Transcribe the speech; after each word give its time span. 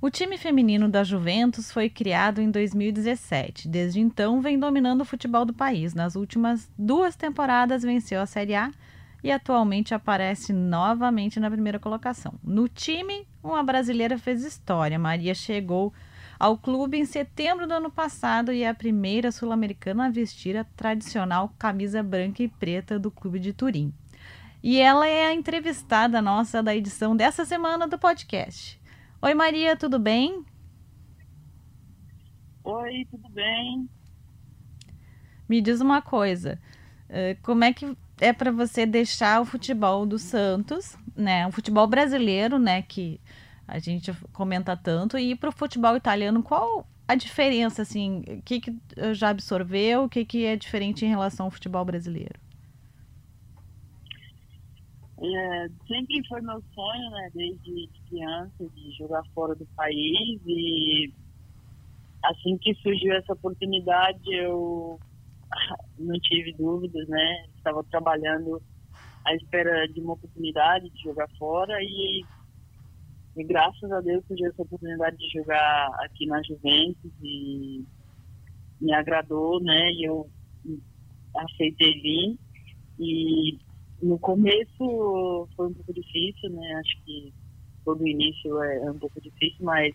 O 0.00 0.10
time 0.10 0.36
feminino 0.36 0.88
da 0.88 1.04
Juventus 1.04 1.70
foi 1.70 1.88
criado 1.88 2.40
em 2.40 2.50
2017. 2.50 3.68
Desde 3.68 4.00
então, 4.00 4.40
vem 4.40 4.58
dominando 4.58 5.02
o 5.02 5.04
futebol 5.04 5.44
do 5.44 5.54
país. 5.54 5.94
Nas 5.94 6.16
últimas 6.16 6.68
duas 6.76 7.14
temporadas, 7.14 7.84
venceu 7.84 8.20
a 8.20 8.26
Série 8.26 8.56
A 8.56 8.72
e 9.22 9.30
atualmente 9.30 9.94
aparece 9.94 10.52
novamente 10.52 11.38
na 11.38 11.48
primeira 11.48 11.78
colocação. 11.78 12.34
No 12.42 12.68
time, 12.68 13.26
uma 13.42 13.62
brasileira 13.62 14.18
fez 14.18 14.44
história. 14.44 14.98
Maria 14.98 15.34
chegou 15.34 15.92
ao 16.42 16.58
clube 16.58 16.98
em 16.98 17.04
setembro 17.04 17.68
do 17.68 17.74
ano 17.74 17.88
passado 17.88 18.52
e 18.52 18.64
é 18.64 18.68
a 18.68 18.74
primeira 18.74 19.30
sul-americana 19.30 20.06
a 20.06 20.10
vestir 20.10 20.56
a 20.56 20.64
tradicional 20.64 21.54
camisa 21.56 22.02
branca 22.02 22.42
e 22.42 22.48
preta 22.48 22.98
do 22.98 23.12
clube 23.12 23.38
de 23.38 23.52
Turim. 23.52 23.94
E 24.60 24.80
ela 24.80 25.06
é 25.06 25.26
a 25.26 25.32
entrevistada 25.32 26.20
nossa 26.20 26.60
da 26.60 26.74
edição 26.74 27.14
dessa 27.14 27.44
semana 27.44 27.86
do 27.86 27.96
podcast. 27.96 28.76
Oi, 29.22 29.34
Maria, 29.34 29.76
tudo 29.76 30.00
bem? 30.00 30.44
Oi, 32.64 33.06
tudo 33.08 33.28
bem? 33.28 33.88
Me 35.48 35.60
diz 35.60 35.80
uma 35.80 36.02
coisa, 36.02 36.60
eh, 37.08 37.36
como 37.40 37.62
é 37.62 37.72
que 37.72 37.96
é 38.20 38.32
para 38.32 38.50
você 38.50 38.84
deixar 38.84 39.40
o 39.40 39.44
futebol 39.44 40.04
do 40.04 40.18
Santos, 40.18 40.98
né, 41.14 41.46
o 41.46 41.52
futebol 41.52 41.86
brasileiro, 41.86 42.58
né, 42.58 42.82
que 42.82 43.20
a 43.72 43.78
gente 43.78 44.12
comenta 44.32 44.76
tanto, 44.76 45.18
e 45.18 45.34
para 45.34 45.48
o 45.48 45.52
futebol 45.52 45.96
italiano, 45.96 46.42
qual 46.42 46.86
a 47.08 47.14
diferença, 47.14 47.82
assim, 47.82 48.22
o 48.28 48.42
que, 48.42 48.60
que 48.60 48.76
já 49.14 49.30
absorveu, 49.30 50.04
o 50.04 50.08
que, 50.08 50.24
que 50.24 50.44
é 50.44 50.56
diferente 50.56 51.04
em 51.04 51.08
relação 51.08 51.46
ao 51.46 51.50
futebol 51.50 51.84
brasileiro? 51.84 52.38
É, 55.24 55.68
sempre 55.86 56.20
foi 56.28 56.40
meu 56.42 56.62
sonho, 56.74 57.10
né, 57.10 57.30
desde 57.32 57.88
criança, 58.08 58.68
de 58.74 58.92
jogar 58.98 59.22
fora 59.34 59.54
do 59.54 59.64
país. 59.76 60.40
E 60.46 61.12
assim 62.24 62.58
que 62.58 62.74
surgiu 62.74 63.14
essa 63.14 63.32
oportunidade 63.32 64.20
eu 64.32 64.98
não 65.98 66.18
tive 66.20 66.52
dúvidas, 66.52 67.08
né, 67.08 67.46
estava 67.56 67.82
trabalhando 67.84 68.60
à 69.24 69.34
espera 69.34 69.86
de 69.88 70.00
uma 70.00 70.14
oportunidade 70.14 70.90
de 70.90 71.02
jogar 71.02 71.28
fora 71.38 71.76
e, 71.80 72.24
e 73.36 73.44
graças 73.44 73.90
a 73.90 74.00
Deus 74.00 74.24
surgiu 74.26 74.48
essa 74.48 74.62
oportunidade 74.62 75.16
de 75.16 75.28
jogar 75.30 75.88
aqui 76.00 76.26
na 76.26 76.42
Juventus 76.42 77.12
e 77.22 77.84
me 78.80 78.92
agradou, 78.92 79.62
né, 79.62 79.92
e 79.92 80.04
eu 80.04 80.28
aceitei 81.34 82.00
vir 82.00 82.38
e 82.98 83.58
no 84.02 84.18
começo 84.18 85.48
foi 85.56 85.68
um 85.68 85.74
pouco 85.74 85.94
difícil, 85.94 86.50
né? 86.50 86.74
Acho 86.74 87.04
que 87.04 87.32
todo 87.84 88.06
início 88.06 88.62
é, 88.62 88.90
um 88.90 88.98
pouco 88.98 89.20
difícil, 89.20 89.64
mas 89.64 89.94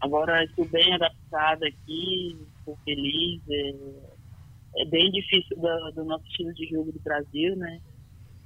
agora 0.00 0.44
estou 0.44 0.66
bem 0.66 0.92
adaptada 0.94 1.66
aqui, 1.66 2.36
estou 2.58 2.76
feliz. 2.84 3.40
É, 3.48 4.82
é 4.82 4.84
bem 4.86 5.10
difícil 5.10 5.56
do, 5.56 5.92
do, 5.92 6.04
nosso 6.04 6.24
estilo 6.26 6.52
de 6.54 6.66
jogo 6.68 6.92
do 6.92 7.00
Brasil, 7.00 7.56
né? 7.56 7.80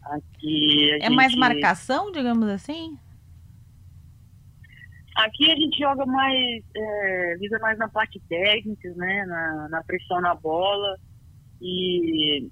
Aqui 0.03 0.91
é 0.93 1.00
gente... 1.00 1.15
mais 1.15 1.34
marcação, 1.34 2.12
digamos 2.12 2.48
assim? 2.48 2.98
Aqui 5.17 5.51
a 5.51 5.57
gente 5.57 5.79
joga 5.79 6.07
mais, 6.07 6.65
é, 6.75 7.37
visa 7.39 7.59
mais 7.59 7.79
na 7.79 7.89
parte 7.89 8.21
técnica, 8.29 8.93
né? 8.95 9.25
Na, 9.27 9.69
na 9.69 9.83
pressão 9.85 10.21
na 10.21 10.35
bola 10.35 10.97
e 11.61 12.51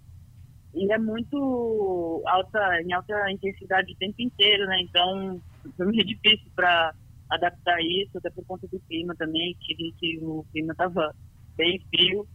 e 0.75 0.93
é 0.93 0.99
muito 0.99 2.23
alta, 2.27 2.83
em 2.83 2.93
alta 2.93 3.31
intensidade 3.31 3.93
o 3.93 3.97
tempo 3.97 4.23
inteiro, 4.23 4.67
né? 4.67 4.81
Então, 4.83 5.41
foi 5.77 5.87
muito 5.87 6.05
difícil 6.05 6.51
para 6.55 6.95
adaptar 7.29 7.81
isso, 7.81 8.19
até 8.19 8.31
por 8.31 8.45
conta 8.45 8.67
do 8.69 8.81
clima 8.81 9.15
também, 9.17 9.57
que, 9.61 9.93
que 9.99 10.19
o 10.23 10.45
clima 10.53 10.73
estava 10.73 11.15
bem 11.57 11.81
frio. 11.89 12.27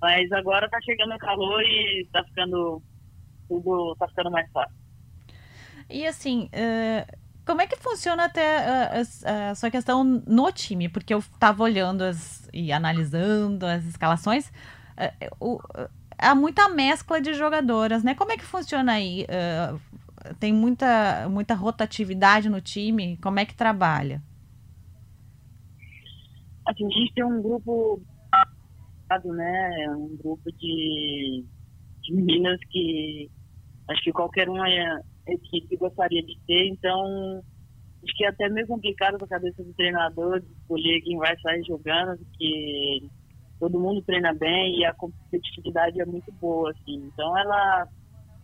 Mas 0.00 0.30
agora 0.32 0.66
está 0.66 0.80
chegando 0.80 1.18
calor 1.18 1.62
e 1.62 2.02
está 2.02 2.24
ficando 2.24 2.82
tudo, 3.48 3.94
tá 3.96 4.08
ficando 4.08 4.30
mais 4.30 4.50
fácil. 4.50 4.74
E 5.90 6.06
assim, 6.06 6.48
uh, 6.54 7.19
como 7.46 7.60
é 7.62 7.66
que 7.66 7.76
funciona 7.76 8.24
até 8.24 8.58
a, 8.58 8.92
a, 8.92 9.50
a, 9.50 9.54
sua 9.54 9.70
questão 9.70 10.04
no 10.04 10.52
time? 10.52 10.88
Porque 10.88 11.12
eu 11.12 11.18
estava 11.18 11.62
olhando 11.62 12.02
as, 12.02 12.48
e 12.52 12.72
analisando 12.72 13.66
as 13.66 13.84
escalações. 13.84 14.48
Uh, 14.96 15.34
o, 15.40 15.60
há 16.18 16.34
muita 16.34 16.68
mescla 16.68 17.20
de 17.20 17.34
jogadoras, 17.34 18.04
né? 18.04 18.14
Como 18.14 18.32
é 18.32 18.36
que 18.36 18.44
funciona 18.44 18.92
aí? 18.92 19.24
Uh, 19.24 20.34
tem 20.38 20.52
muita, 20.52 21.28
muita 21.28 21.54
rotatividade 21.54 22.48
no 22.48 22.60
time? 22.60 23.16
Como 23.18 23.38
é 23.38 23.44
que 23.44 23.54
trabalha? 23.54 24.22
Assim, 26.66 26.86
a 26.86 26.90
gente 26.90 27.14
tem 27.14 27.24
um 27.24 27.42
grupo, 27.42 28.02
né? 29.24 29.90
Um 29.96 30.16
grupo 30.16 30.52
de, 30.52 31.44
de 32.02 32.14
meninas 32.14 32.60
que 32.70 33.30
acho 33.88 34.02
que 34.02 34.12
qualquer 34.12 34.48
uma 34.48 34.68
equipe 35.32 35.76
gostaria 35.76 36.22
de 36.22 36.38
ter, 36.46 36.68
então 36.68 37.42
acho 38.02 38.16
que 38.16 38.24
é 38.24 38.28
até 38.28 38.48
meio 38.48 38.66
complicado 38.66 39.16
para 39.18 39.26
a 39.26 39.40
cabeça 39.40 39.62
do 39.62 39.72
treinador 39.74 40.42
escolher 40.60 41.00
quem 41.02 41.18
vai 41.18 41.38
sair 41.40 41.62
jogando, 41.64 42.18
porque 42.18 43.02
todo 43.58 43.78
mundo 43.78 44.02
treina 44.02 44.32
bem 44.34 44.78
e 44.78 44.84
a 44.84 44.94
competitividade 44.94 46.00
é 46.00 46.06
muito 46.06 46.32
boa, 46.32 46.70
assim. 46.70 46.96
Então 47.12 47.36
ela 47.36 47.86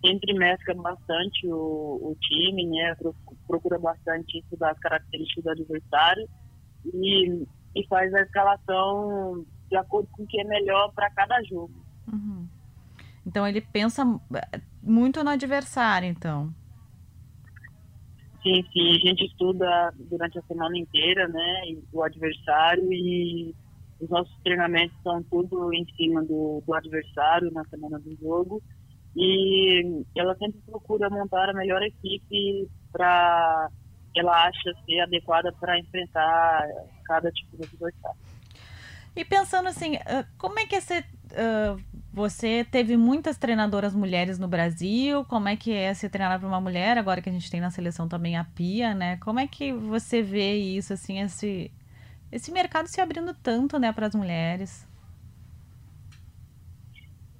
sempre 0.04 0.34
mescla 0.34 0.74
bastante 0.74 1.46
o, 1.48 2.10
o 2.10 2.16
time, 2.20 2.66
né? 2.66 2.94
Procura 3.46 3.78
bastante 3.78 4.38
estudar 4.38 4.72
as 4.72 4.78
características 4.78 5.44
do 5.44 5.50
adversário 5.50 6.28
e, 6.92 7.46
e 7.74 7.86
faz 7.88 8.12
a 8.14 8.20
escalação 8.20 9.44
de 9.68 9.76
acordo 9.76 10.08
com 10.12 10.22
o 10.22 10.26
que 10.26 10.40
é 10.40 10.44
melhor 10.44 10.92
para 10.92 11.10
cada 11.10 11.42
jogo. 11.44 11.74
Uhum. 12.12 12.46
Então 13.26 13.46
ele 13.46 13.60
pensa 13.60 14.04
muito 14.82 15.24
no 15.24 15.30
adversário, 15.30 16.08
então. 16.08 16.54
Sim, 18.46 18.64
sim, 18.72 18.90
a 18.90 18.98
gente 19.00 19.24
estuda 19.24 19.92
durante 20.08 20.38
a 20.38 20.42
semana 20.42 20.78
inteira, 20.78 21.26
né, 21.26 21.62
o 21.92 22.00
adversário 22.00 22.92
e 22.92 23.52
os 24.00 24.08
nossos 24.08 24.32
treinamentos 24.44 24.96
são 25.02 25.20
tudo 25.24 25.74
em 25.74 25.84
cima 25.96 26.22
do, 26.22 26.62
do 26.64 26.74
adversário 26.74 27.50
na 27.50 27.64
semana 27.64 27.98
do 27.98 28.14
jogo 28.14 28.62
e 29.16 30.04
ela 30.16 30.36
sempre 30.36 30.60
procura 30.64 31.10
montar 31.10 31.50
a 31.50 31.54
melhor 31.54 31.82
equipe 31.82 32.68
para 32.92 33.68
ela 34.14 34.46
acha 34.46 34.72
ser 34.84 35.00
adequada 35.00 35.52
para 35.58 35.80
enfrentar 35.80 36.68
cada 37.04 37.32
tipo 37.32 37.56
de 37.56 37.64
adversário. 37.64 38.20
E 39.16 39.24
pensando 39.24 39.68
assim, 39.68 39.94
como 40.38 40.60
é 40.60 40.66
que 40.66 40.76
esse, 40.76 41.00
uh, 41.00 41.82
você 42.16 42.64
teve 42.64 42.96
muitas 42.96 43.36
treinadoras 43.36 43.94
mulheres 43.94 44.38
no 44.38 44.48
Brasil? 44.48 45.22
Como 45.26 45.50
é 45.50 45.54
que 45.54 45.70
é 45.70 45.92
se 45.92 46.08
treinar 46.08 46.38
para 46.38 46.48
uma 46.48 46.62
mulher? 46.62 46.96
Agora 46.96 47.20
que 47.20 47.28
a 47.28 47.32
gente 47.32 47.50
tem 47.50 47.60
na 47.60 47.70
seleção 47.70 48.08
também 48.08 48.38
a 48.38 48.44
Pia, 48.44 48.94
né? 48.94 49.18
Como 49.18 49.38
é 49.38 49.46
que 49.46 49.70
você 49.70 50.22
vê 50.22 50.54
isso, 50.54 50.94
assim, 50.94 51.20
esse, 51.20 51.70
esse 52.32 52.50
mercado 52.50 52.86
se 52.86 53.02
abrindo 53.02 53.34
tanto, 53.34 53.78
né, 53.78 53.92
para 53.92 54.06
as 54.06 54.14
mulheres. 54.14 54.88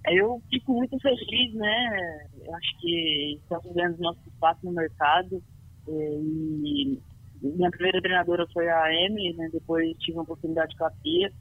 Eu 0.09 0.43
fico 0.51 0.75
muito 0.75 1.01
feliz, 1.01 1.55
né? 1.55 2.29
Eu 2.45 2.55
acho 2.55 2.79
que 2.79 3.39
estamos 3.41 3.75
vendo 3.75 3.97
nosso 3.97 4.21
espaço 4.29 4.61
no 4.63 4.73
mercado. 4.73 5.43
E 5.89 7.01
minha 7.41 7.71
primeira 7.71 8.03
treinadora 8.03 8.47
foi 8.53 8.69
a 8.69 8.93
Emily, 8.93 9.35
né? 9.39 9.49
Depois 9.51 9.97
tive 10.01 10.19
uma 10.19 10.25
oportunidade 10.25 10.77
com 10.77 10.85
a 10.85 10.91
Pia. 10.91 11.33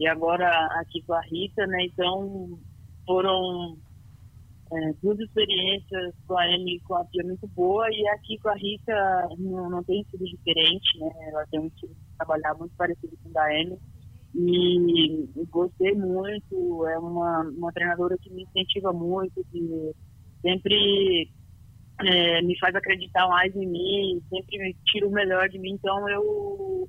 E 0.00 0.06
agora 0.08 0.48
aqui 0.80 1.00
com 1.02 1.14
a 1.14 1.20
Rita, 1.20 1.64
né? 1.68 1.84
Então 1.84 2.58
foram 3.06 3.76
é, 4.72 4.92
duas 5.02 5.18
experiências 5.18 6.14
com 6.26 6.36
a 6.36 6.46
Emily 6.46 6.76
e 6.76 6.80
com 6.80 6.94
a 6.94 7.04
Pia 7.04 7.24
muito 7.24 7.46
boa. 7.48 7.86
E 7.90 8.08
aqui 8.08 8.38
com 8.38 8.48
a 8.48 8.54
Rita 8.54 9.28
não, 9.38 9.70
não 9.70 9.84
tem 9.84 10.04
sido 10.10 10.24
diferente, 10.24 10.98
né? 10.98 11.10
Ela 11.28 11.46
tem 11.50 11.60
um 11.60 11.66
estilo 11.66 11.94
trabalhar 12.16 12.54
muito 12.54 12.74
parecido 12.76 13.16
com 13.22 13.28
o 13.28 13.32
da 13.32 13.44
Amy. 13.46 13.78
E, 14.34 15.28
e 15.36 15.46
gostei 15.50 15.92
muito, 15.92 16.86
é 16.86 16.98
uma, 16.98 17.42
uma 17.42 17.72
treinadora 17.72 18.16
que 18.16 18.30
me 18.30 18.44
incentiva 18.44 18.90
muito, 18.90 19.44
que 19.52 19.92
sempre 20.40 21.28
é, 22.00 22.40
me 22.40 22.58
faz 22.58 22.74
acreditar 22.74 23.28
mais 23.28 23.54
em 23.54 23.66
mim, 23.66 24.22
sempre 24.30 24.58
me 24.58 24.74
tira 24.86 25.06
o 25.06 25.12
melhor 25.12 25.50
de 25.50 25.58
mim, 25.58 25.72
então 25.72 26.08
eu, 26.08 26.88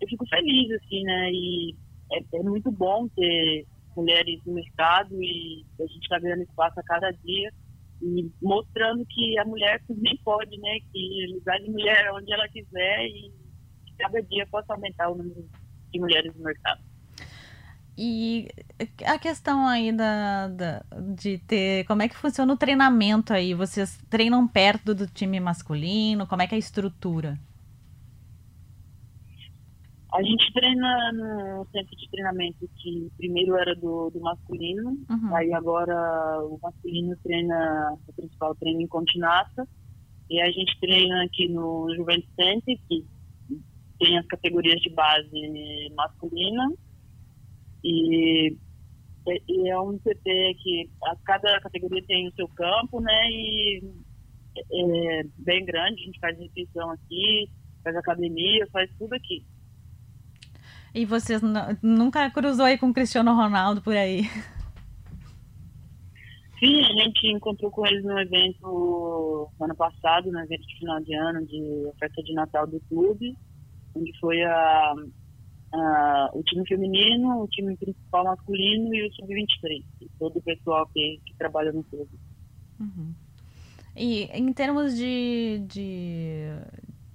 eu 0.00 0.08
fico 0.08 0.26
feliz, 0.26 0.70
assim, 0.72 1.04
né? 1.04 1.30
E 1.30 1.76
é, 2.12 2.38
é 2.38 2.42
muito 2.42 2.72
bom 2.72 3.08
ter 3.08 3.66
mulheres 3.96 4.40
no 4.44 4.54
mercado 4.54 5.14
e 5.22 5.64
a 5.78 5.86
gente 5.86 6.02
está 6.02 6.18
ganhando 6.18 6.42
espaço 6.42 6.78
a 6.78 6.82
cada 6.82 7.10
dia 7.10 7.52
e 8.02 8.30
mostrando 8.40 9.04
que 9.06 9.38
a 9.38 9.44
mulher 9.44 9.82
também 9.86 10.18
pode, 10.24 10.56
né? 10.58 10.78
Que 10.92 11.32
lugar 11.34 11.58
de 11.60 11.70
mulher 11.70 12.10
onde 12.12 12.32
ela 12.32 12.48
quiser 12.48 13.06
e 13.06 13.32
cada 13.98 14.22
dia 14.22 14.46
possa 14.46 14.72
aumentar 14.72 15.10
o 15.10 15.16
número 15.16 15.48
de 15.92 16.00
mulheres 16.00 16.34
no 16.34 16.42
mercado. 16.42 16.82
E 17.98 18.48
a 19.04 19.18
questão 19.18 19.66
aí 19.66 19.92
da, 19.92 20.48
da, 20.48 20.82
de 21.14 21.36
ter. 21.38 21.84
Como 21.84 22.00
é 22.00 22.08
que 22.08 22.16
funciona 22.16 22.50
o 22.50 22.56
treinamento 22.56 23.32
aí? 23.32 23.52
Vocês 23.52 23.98
treinam 24.08 24.48
perto 24.48 24.94
do 24.94 25.06
time 25.06 25.38
masculino? 25.38 26.26
Como 26.26 26.40
é 26.40 26.46
que 26.46 26.54
é 26.54 26.56
a 26.56 26.58
estrutura? 26.58 27.38
A 30.12 30.22
gente 30.22 30.52
treina 30.52 31.12
no 31.12 31.66
centro 31.70 31.96
de 31.96 32.10
treinamento 32.10 32.68
que 32.78 33.10
primeiro 33.16 33.56
era 33.56 33.76
do, 33.76 34.10
do 34.10 34.20
masculino, 34.20 34.98
uhum. 35.08 35.36
aí 35.36 35.52
agora 35.54 35.94
o 36.44 36.58
masculino 36.60 37.16
treina, 37.22 37.96
o 38.08 38.12
principal 38.12 38.54
treina 38.56 38.82
em 38.82 38.88
Continata, 38.88 39.68
e 40.28 40.40
a 40.40 40.50
gente 40.50 40.78
treina 40.80 41.24
aqui 41.24 41.48
no 41.48 41.94
Juventus 41.94 42.28
Center, 42.34 42.76
que 42.88 43.06
tem 44.00 44.18
as 44.18 44.26
categorias 44.26 44.80
de 44.80 44.90
base 44.90 45.92
masculina, 45.94 46.72
e, 47.84 48.56
e 49.48 49.68
é 49.68 49.80
um 49.80 49.96
CT 49.98 50.54
que 50.60 50.90
a, 51.04 51.16
cada 51.24 51.60
categoria 51.60 52.02
tem 52.06 52.26
o 52.26 52.34
seu 52.34 52.48
campo, 52.48 53.00
né, 53.00 53.30
e 53.30 53.80
é, 54.56 55.20
é 55.20 55.24
bem 55.38 55.64
grande, 55.64 56.02
a 56.02 56.04
gente 56.06 56.18
faz 56.18 56.40
inscrição 56.40 56.90
aqui, 56.90 57.48
faz 57.84 57.94
academia, 57.94 58.66
faz 58.72 58.90
tudo 58.98 59.14
aqui. 59.14 59.44
E 60.94 61.04
vocês 61.04 61.40
nunca 61.82 62.30
cruzou 62.30 62.64
aí 62.64 62.76
com 62.76 62.88
o 62.88 62.94
Cristiano 62.94 63.34
Ronaldo 63.34 63.80
por 63.80 63.94
aí? 63.94 64.22
Sim, 66.58 66.84
a 66.84 67.04
gente 67.04 67.26
encontrou 67.28 67.70
com 67.70 67.86
eles 67.86 68.04
no 68.04 68.18
evento 68.18 69.48
ano 69.60 69.74
passado, 69.74 70.30
no 70.30 70.40
evento 70.40 70.66
de 70.66 70.78
final 70.78 71.00
de 71.00 71.14
ano 71.14 71.46
de 71.46 71.90
festa 71.98 72.22
de 72.22 72.34
Natal 72.34 72.66
do 72.66 72.78
clube, 72.80 73.34
onde 73.94 74.12
foi 74.18 74.42
a, 74.42 74.94
a, 75.72 76.30
o 76.34 76.42
time 76.42 76.66
feminino, 76.66 77.42
o 77.42 77.48
time 77.48 77.74
principal 77.76 78.24
masculino 78.24 78.94
e 78.94 79.06
o 79.06 79.12
sub-23, 79.14 79.84
todo 80.18 80.38
o 80.38 80.42
pessoal 80.42 80.86
que, 80.92 81.20
que 81.24 81.34
trabalha 81.38 81.72
no 81.72 81.82
clube. 81.84 82.10
Uhum. 82.78 83.14
E 83.96 84.24
em 84.24 84.52
termos 84.52 84.96
de, 84.96 85.64
de, 85.66 86.46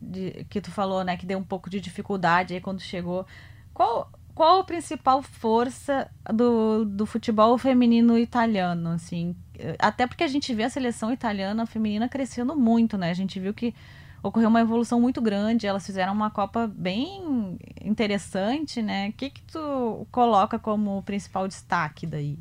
de, 0.02 0.44
que 0.46 0.60
tu 0.60 0.72
falou, 0.72 1.04
né, 1.04 1.18
que 1.18 1.26
deu 1.26 1.38
um 1.38 1.44
pouco 1.44 1.70
de 1.70 1.80
dificuldade 1.80 2.54
aí 2.54 2.62
quando 2.62 2.82
chegou, 2.82 3.28
qual, 3.76 4.10
qual 4.34 4.62
a 4.62 4.64
principal 4.64 5.22
força 5.22 6.10
do, 6.34 6.86
do 6.86 7.06
futebol 7.06 7.58
feminino 7.58 8.18
italiano, 8.18 8.90
assim? 8.92 9.36
Até 9.78 10.08
porque 10.08 10.24
a 10.24 10.28
gente 10.28 10.54
vê 10.54 10.64
a 10.64 10.70
seleção 10.70 11.12
italiana 11.12 11.66
feminina 11.66 12.08
crescendo 12.08 12.56
muito, 12.56 12.98
né? 12.98 13.12
A 13.12 13.14
gente 13.14 13.38
viu 13.38 13.54
que 13.54 13.76
ocorreu 14.24 14.48
uma 14.48 14.62
evolução 14.62 15.00
muito 15.00 15.22
grande, 15.22 15.68
elas 15.68 15.86
fizeram 15.86 16.14
uma 16.14 16.32
Copa 16.32 16.68
bem 16.68 17.58
interessante, 17.84 18.82
né? 18.82 19.10
O 19.10 19.14
que 19.14 19.30
que 19.30 19.42
tu 19.44 20.08
coloca 20.10 20.58
como 20.58 21.04
principal 21.04 21.46
destaque 21.46 22.08
daí? 22.08 22.40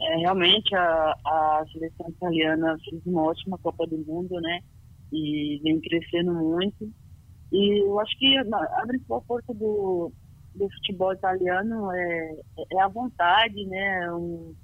É, 0.00 0.16
realmente 0.16 0.74
a, 0.74 1.14
a 1.24 1.64
seleção 1.70 2.08
italiana 2.08 2.78
fez 2.82 3.04
uma 3.04 3.22
ótima 3.22 3.58
Copa 3.58 3.86
do 3.86 3.98
Mundo, 3.98 4.40
né? 4.40 4.62
E 5.12 5.60
vem 5.62 5.78
crescendo 5.78 6.32
muito. 6.32 6.90
E 7.52 7.82
eu 7.84 7.98
acho 8.00 8.16
que 8.18 8.36
a 8.36 8.86
principal 8.86 9.24
força 9.26 9.52
do, 9.54 10.12
do 10.54 10.70
futebol 10.70 11.12
italiano 11.12 11.92
é, 11.92 12.36
é 12.72 12.80
a 12.80 12.88
vontade, 12.88 13.66
né? 13.66 14.12
Um, 14.12 14.54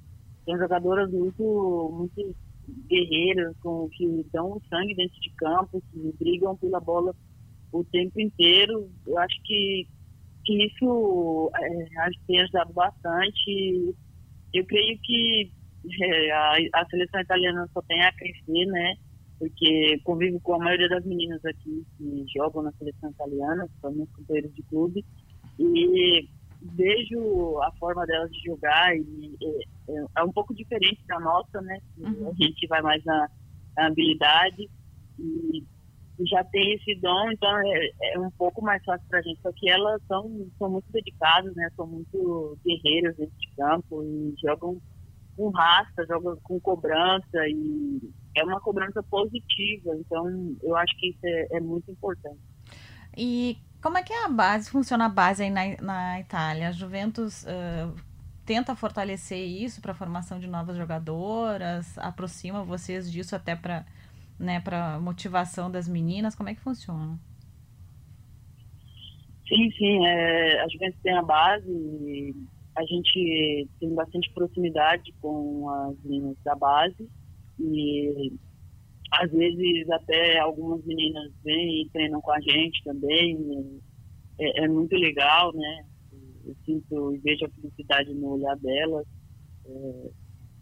são 0.45 0.57
jogadoras 0.57 1.11
muito, 1.11 1.91
muito 1.93 2.37
guerreiras, 2.89 3.57
com, 3.61 3.89
que 3.91 4.25
dão 4.33 4.61
sangue 4.69 4.95
dentro 4.95 5.21
de 5.21 5.31
campo, 5.37 5.83
que 5.91 6.15
brigam 6.19 6.57
pela 6.57 6.81
bola 6.81 7.15
o 7.73 7.85
tempo 7.85 8.21
inteiro. 8.21 8.89
Eu 9.07 9.19
acho 9.19 9.43
que, 9.43 9.87
que 10.45 10.67
isso 10.67 11.51
é, 11.57 12.11
tem 12.27 12.41
ajudado 12.41 12.73
bastante. 12.73 13.95
Eu 14.55 14.65
creio 14.65 14.99
que 15.03 15.53
é, 16.03 16.31
a, 16.31 16.57
a 16.75 16.87
seleção 16.87 17.21
italiana 17.21 17.69
só 17.73 17.83
tem 17.83 18.03
a 18.03 18.13
crescer, 18.13 18.67
né? 18.67 18.95
Porque 19.39 20.01
convivo 20.03 20.41
com 20.41 20.55
a 20.55 20.59
maioria 20.59 20.89
das 20.89 21.05
meninas 21.05 21.45
aqui 21.45 21.85
que 21.97 22.25
jogam 22.35 22.63
na 22.63 22.73
seleção 22.73 23.11
italiana, 23.11 23.69
que 23.69 23.81
são 23.81 23.93
meus 23.93 24.11
companheiros 24.11 24.55
de 24.55 24.63
clube, 24.63 25.05
e 25.59 26.29
vejo 26.75 27.61
a 27.63 27.73
forma 27.73 28.07
delas 28.07 28.31
de 28.31 28.43
jogar 28.45 28.97
e 28.97 29.37
é, 29.89 30.05
é 30.19 30.25
um 30.25 30.33
pouco 30.33 30.55
diferente 30.55 31.01
da 31.07 31.21
nossa, 31.21 31.61
né? 31.61 31.79
Uhum. 31.99 32.29
A 32.29 32.33
gente 32.33 32.67
vai 32.67 32.83
mais 32.83 33.05
na, 33.05 33.29
na 33.77 33.87
habilidade 33.87 34.69
e, 35.19 35.65
e, 36.19 36.27
já 36.27 36.43
tem 36.45 36.75
esse 36.75 36.95
dom, 37.01 37.31
então 37.31 37.51
é, 37.59 37.91
é 38.15 38.19
um 38.19 38.31
pouco 38.33 38.63
mais 38.63 38.83
fácil 38.85 39.07
para 39.09 39.19
a 39.21 39.23
gente. 39.23 39.41
Só 39.43 39.53
que 39.53 39.69
elas 39.69 40.01
são, 40.09 40.49
são 40.59 40.71
muito 40.71 40.91
dedicadas, 40.91 41.55
né? 41.55 41.71
São 41.77 41.87
muito 41.87 42.59
guerreiras 42.65 43.17
dentro 43.17 43.37
de 43.39 43.49
campo 43.57 44.03
e 44.03 44.35
jogam 44.41 44.81
com 45.37 45.51
raça, 45.51 46.07
jogam 46.09 46.37
com 46.43 46.59
cobrança 46.61 47.47
e 47.49 48.01
é 48.35 48.45
uma 48.45 48.61
cobrança 48.61 49.03
positiva, 49.03 49.95
então 49.97 50.57
eu 50.63 50.77
acho 50.77 50.97
que 50.99 51.11
isso 51.11 51.21
é, 51.25 51.57
é 51.57 51.61
muito 51.61 51.91
importante. 51.91 52.41
E 53.17 53.59
como 53.83 53.99
é 53.99 54.03
que 54.03 54.13
é 54.13 54.25
a 54.25 54.29
base, 54.29 54.71
funciona 54.71 55.07
a 55.07 55.09
base 55.09 55.43
aí 55.43 55.51
na, 55.51 55.77
na 55.81 56.21
Itália? 56.21 56.69
A 56.69 56.73
Juventus 56.73 57.45
uh, 57.45 57.95
tenta 58.45 58.75
fortalecer 58.75 59.47
isso 59.47 59.81
para 59.81 59.93
a 59.93 59.95
formação 59.95 60.39
de 60.39 60.47
novas 60.47 60.77
jogadoras, 60.77 61.97
aproxima 61.99 62.65
vocês 62.65 63.11
disso 63.11 63.35
até 63.37 63.55
para 63.55 63.85
né, 64.39 64.61
para 64.61 64.99
motivação 65.01 65.71
das 65.71 65.89
meninas, 65.89 66.35
como 66.35 66.49
é 66.49 66.55
que 66.55 66.61
funciona? 66.61 67.19
Sim, 69.49 69.71
sim, 69.79 70.07
é, 70.07 70.61
a 70.61 70.69
Juventus 70.69 71.01
tem 71.03 71.17
a 71.17 71.23
base, 71.23 72.35
a 72.77 72.85
gente 72.85 73.69
tem 73.81 73.95
bastante 73.95 74.31
proximidade 74.35 75.13
com 75.21 75.69
as 75.71 75.99
meninas 76.05 76.37
da 76.45 76.55
base, 76.55 77.09
e 77.59 78.33
às 79.13 79.31
vezes 79.31 79.89
até 79.91 80.39
algumas 80.39 80.85
meninas 80.85 81.33
vêm 81.43 81.83
e 81.83 81.91
treinam 81.91 82.21
com 82.21 82.33
a 82.33 82.41
gente 82.41 82.83
também. 82.85 83.81
É, 84.39 84.65
é 84.65 84.69
muito 84.69 84.95
legal, 84.95 85.53
né? 85.55 85.87
Eu 86.45 86.55
sinto 86.65 87.15
e 87.15 87.19
vejo 87.19 87.47
a 87.47 87.51
felicidade 87.51 88.13
no 88.13 88.35
olhar 88.35 88.57
delas. 88.57 89.07
É, 89.65 90.11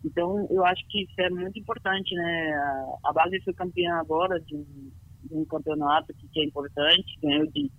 então, 0.05 0.47
eu 0.51 0.65
acho 0.65 0.87
que 0.89 1.03
isso 1.03 1.15
é 1.19 1.31
muito 1.31 1.59
importante, 1.59 2.15
né? 2.15 2.53
A, 2.55 3.11
a 3.11 3.13
base 3.13 3.41
foi 3.43 3.55
campeã 3.55 3.95
agora 3.95 4.39
de 4.41 4.55
um, 4.55 4.91
de 5.25 5.35
um 5.35 5.45
campeonato 5.47 6.15
que, 6.15 6.29
que 6.29 6.41
é 6.41 6.45
importante, 6.45 7.19
ganhou 7.21 7.47
de 7.49 7.71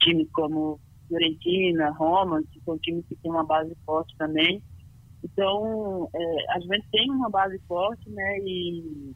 times 0.00 0.28
como 0.32 0.80
Fiorentina, 1.08 1.90
Roma, 1.90 2.42
que 2.52 2.60
são 2.60 2.78
times 2.78 3.04
que 3.06 3.16
têm 3.16 3.30
uma 3.30 3.44
base 3.44 3.74
forte 3.84 4.14
também. 4.16 4.62
Então, 5.24 6.08
é, 6.14 6.52
a 6.52 6.60
gente 6.60 6.86
tem 6.90 7.10
uma 7.10 7.30
base 7.30 7.58
forte, 7.66 8.08
né? 8.10 8.38
E 8.40 9.14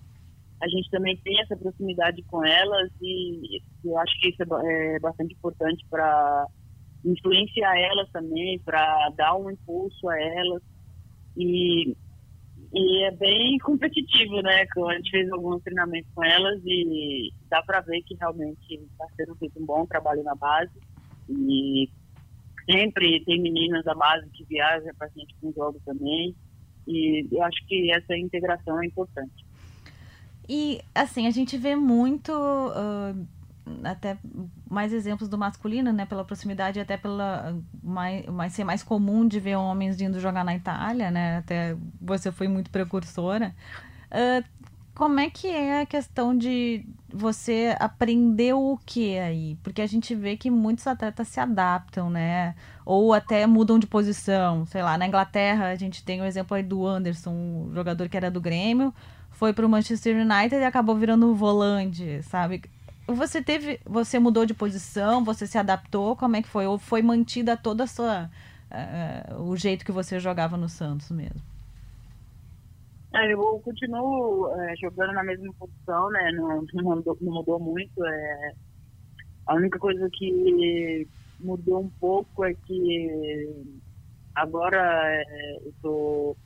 a 0.61 0.69
gente 0.69 0.91
também 0.91 1.17
tem 1.19 1.41
essa 1.41 1.57
proximidade 1.57 2.23
com 2.25 2.45
elas 2.45 2.91
e 3.01 3.63
eu 3.85 3.97
acho 3.99 4.21
que 4.21 4.29
isso 4.29 4.43
é, 4.43 4.97
é 4.97 4.99
bastante 4.99 5.35
importante 5.35 5.85
para 5.89 6.47
influenciar 7.05 7.79
elas 7.79 8.11
também, 8.11 8.59
para 8.61 9.09
dar 9.17 9.37
um 9.37 9.51
impulso 9.51 10.09
a 10.09 10.21
elas. 10.21 10.63
E, 11.37 11.97
e 12.75 13.05
é 13.05 13.11
bem 13.13 13.57
competitivo, 13.65 14.43
né? 14.43 14.67
A 14.87 14.95
gente 14.95 15.11
fez 15.11 15.31
alguns 15.33 15.63
treinamentos 15.63 16.11
com 16.15 16.25
elas 16.25 16.61
e 16.65 17.31
dá 17.49 17.63
para 17.63 17.81
ver 17.81 18.03
que 18.03 18.15
realmente 18.17 18.75
está 18.75 19.07
sendo 19.17 19.35
feito 19.37 19.61
um 19.63 19.65
bom 19.65 19.87
trabalho 19.87 20.23
na 20.23 20.35
base. 20.35 20.73
E 21.31 21.89
sempre 22.71 23.25
tem 23.25 23.41
meninas 23.41 23.85
da 23.85 23.95
base 23.95 24.29
que 24.31 24.45
viajam 24.45 24.93
para 24.99 25.07
a 25.07 25.11
gente 25.11 25.35
com 25.41 25.53
jogo 25.53 25.81
também. 25.85 26.35
E 26.87 27.27
eu 27.31 27.43
acho 27.43 27.67
que 27.67 27.91
essa 27.93 28.17
integração 28.17 28.83
é 28.83 28.87
importante. 28.87 29.45
E, 30.49 30.81
assim, 30.95 31.27
a 31.27 31.31
gente 31.31 31.57
vê 31.57 31.77
muito, 31.77 32.33
uh, 32.33 33.27
até 33.85 34.19
mais 34.69 34.93
exemplos 34.93 35.29
do 35.29 35.39
masculino, 35.39 35.93
né? 35.93 36.05
Pela 36.05 36.25
proximidade, 36.25 36.81
até 36.81 36.97
pela 36.97 37.57
mais, 37.83 38.27
mais, 38.27 38.53
ser 38.53 38.65
mais 38.65 38.83
comum 38.83 39.29
de 39.29 39.39
ver 39.39 39.57
homens 39.57 40.01
indo 40.01 40.19
jogar 40.19 40.45
na 40.45 40.57
Itália, 40.57 41.11
né? 41.11 41.37
Até 41.37 41.77
você 42.01 42.33
foi 42.33 42.49
muito 42.49 42.71
precursora. 42.71 43.55
Uh, 44.11 44.45
como 45.01 45.19
é 45.19 45.31
que 45.31 45.47
é 45.47 45.81
a 45.81 45.87
questão 45.87 46.37
de 46.37 46.85
você 47.09 47.75
aprender 47.81 48.53
o 48.53 48.79
que 48.85 49.19
aí? 49.19 49.57
Porque 49.63 49.81
a 49.81 49.87
gente 49.87 50.15
vê 50.15 50.37
que 50.37 50.51
muitos 50.51 50.87
atletas 50.87 51.27
se 51.29 51.41
adaptam, 51.41 52.11
né? 52.11 52.55
Ou 52.85 53.15
até 53.15 53.47
mudam 53.47 53.79
de 53.79 53.87
posição. 53.87 54.67
Sei 54.67 54.83
lá, 54.83 54.99
na 54.99 55.07
Inglaterra 55.07 55.69
a 55.69 55.75
gente 55.75 56.05
tem 56.05 56.21
o 56.21 56.25
exemplo 56.27 56.55
aí 56.55 56.63
do 56.63 56.87
Anderson, 56.87 57.31
um 57.31 57.71
jogador 57.73 58.11
que 58.11 58.17
era 58.19 58.31
do 58.31 58.43
Grêmio, 58.43 58.93
foi 59.31 59.55
para 59.55 59.65
o 59.65 59.71
Manchester 59.71 60.15
United 60.17 60.57
e 60.57 60.65
acabou 60.65 60.95
virando 60.95 61.35
volante, 61.35 62.23
sabe? 62.25 62.63
Você 63.07 63.41
teve, 63.41 63.81
você 63.87 64.19
mudou 64.19 64.45
de 64.45 64.53
posição, 64.53 65.25
você 65.25 65.47
se 65.47 65.57
adaptou, 65.57 66.15
como 66.15 66.37
é 66.37 66.43
que 66.43 66.49
foi? 66.49 66.67
Ou 66.67 66.77
foi 66.77 67.01
mantida 67.01 67.57
toda 67.57 67.85
a 67.85 67.87
sua 67.87 68.31
uh, 68.71 69.43
o 69.45 69.57
jeito 69.57 69.83
que 69.83 69.93
você 69.93 70.21
jogava 70.21 70.59
no 70.59 70.69
Santos 70.69 71.11
mesmo? 71.11 71.50
É, 73.13 73.33
eu 73.33 73.61
continuo 73.65 74.55
é, 74.55 74.77
jogando 74.77 75.13
na 75.13 75.25
mesma 75.25 75.53
posição, 75.59 76.11
né? 76.11 76.31
Não, 76.33 76.65
não, 76.73 76.85
mudou, 76.85 77.19
não 77.21 77.33
mudou 77.33 77.59
muito. 77.59 78.05
É, 78.05 78.53
a 79.47 79.55
única 79.55 79.79
coisa 79.79 80.09
que, 80.13 81.09
mudou 81.41 81.81
um 81.81 81.91
pouco 81.91 82.45
é 82.45 82.55
que 82.55 83.75
agora 84.35 84.79
é, 85.13 85.57
eu 85.57 85.71
estou 85.71 86.37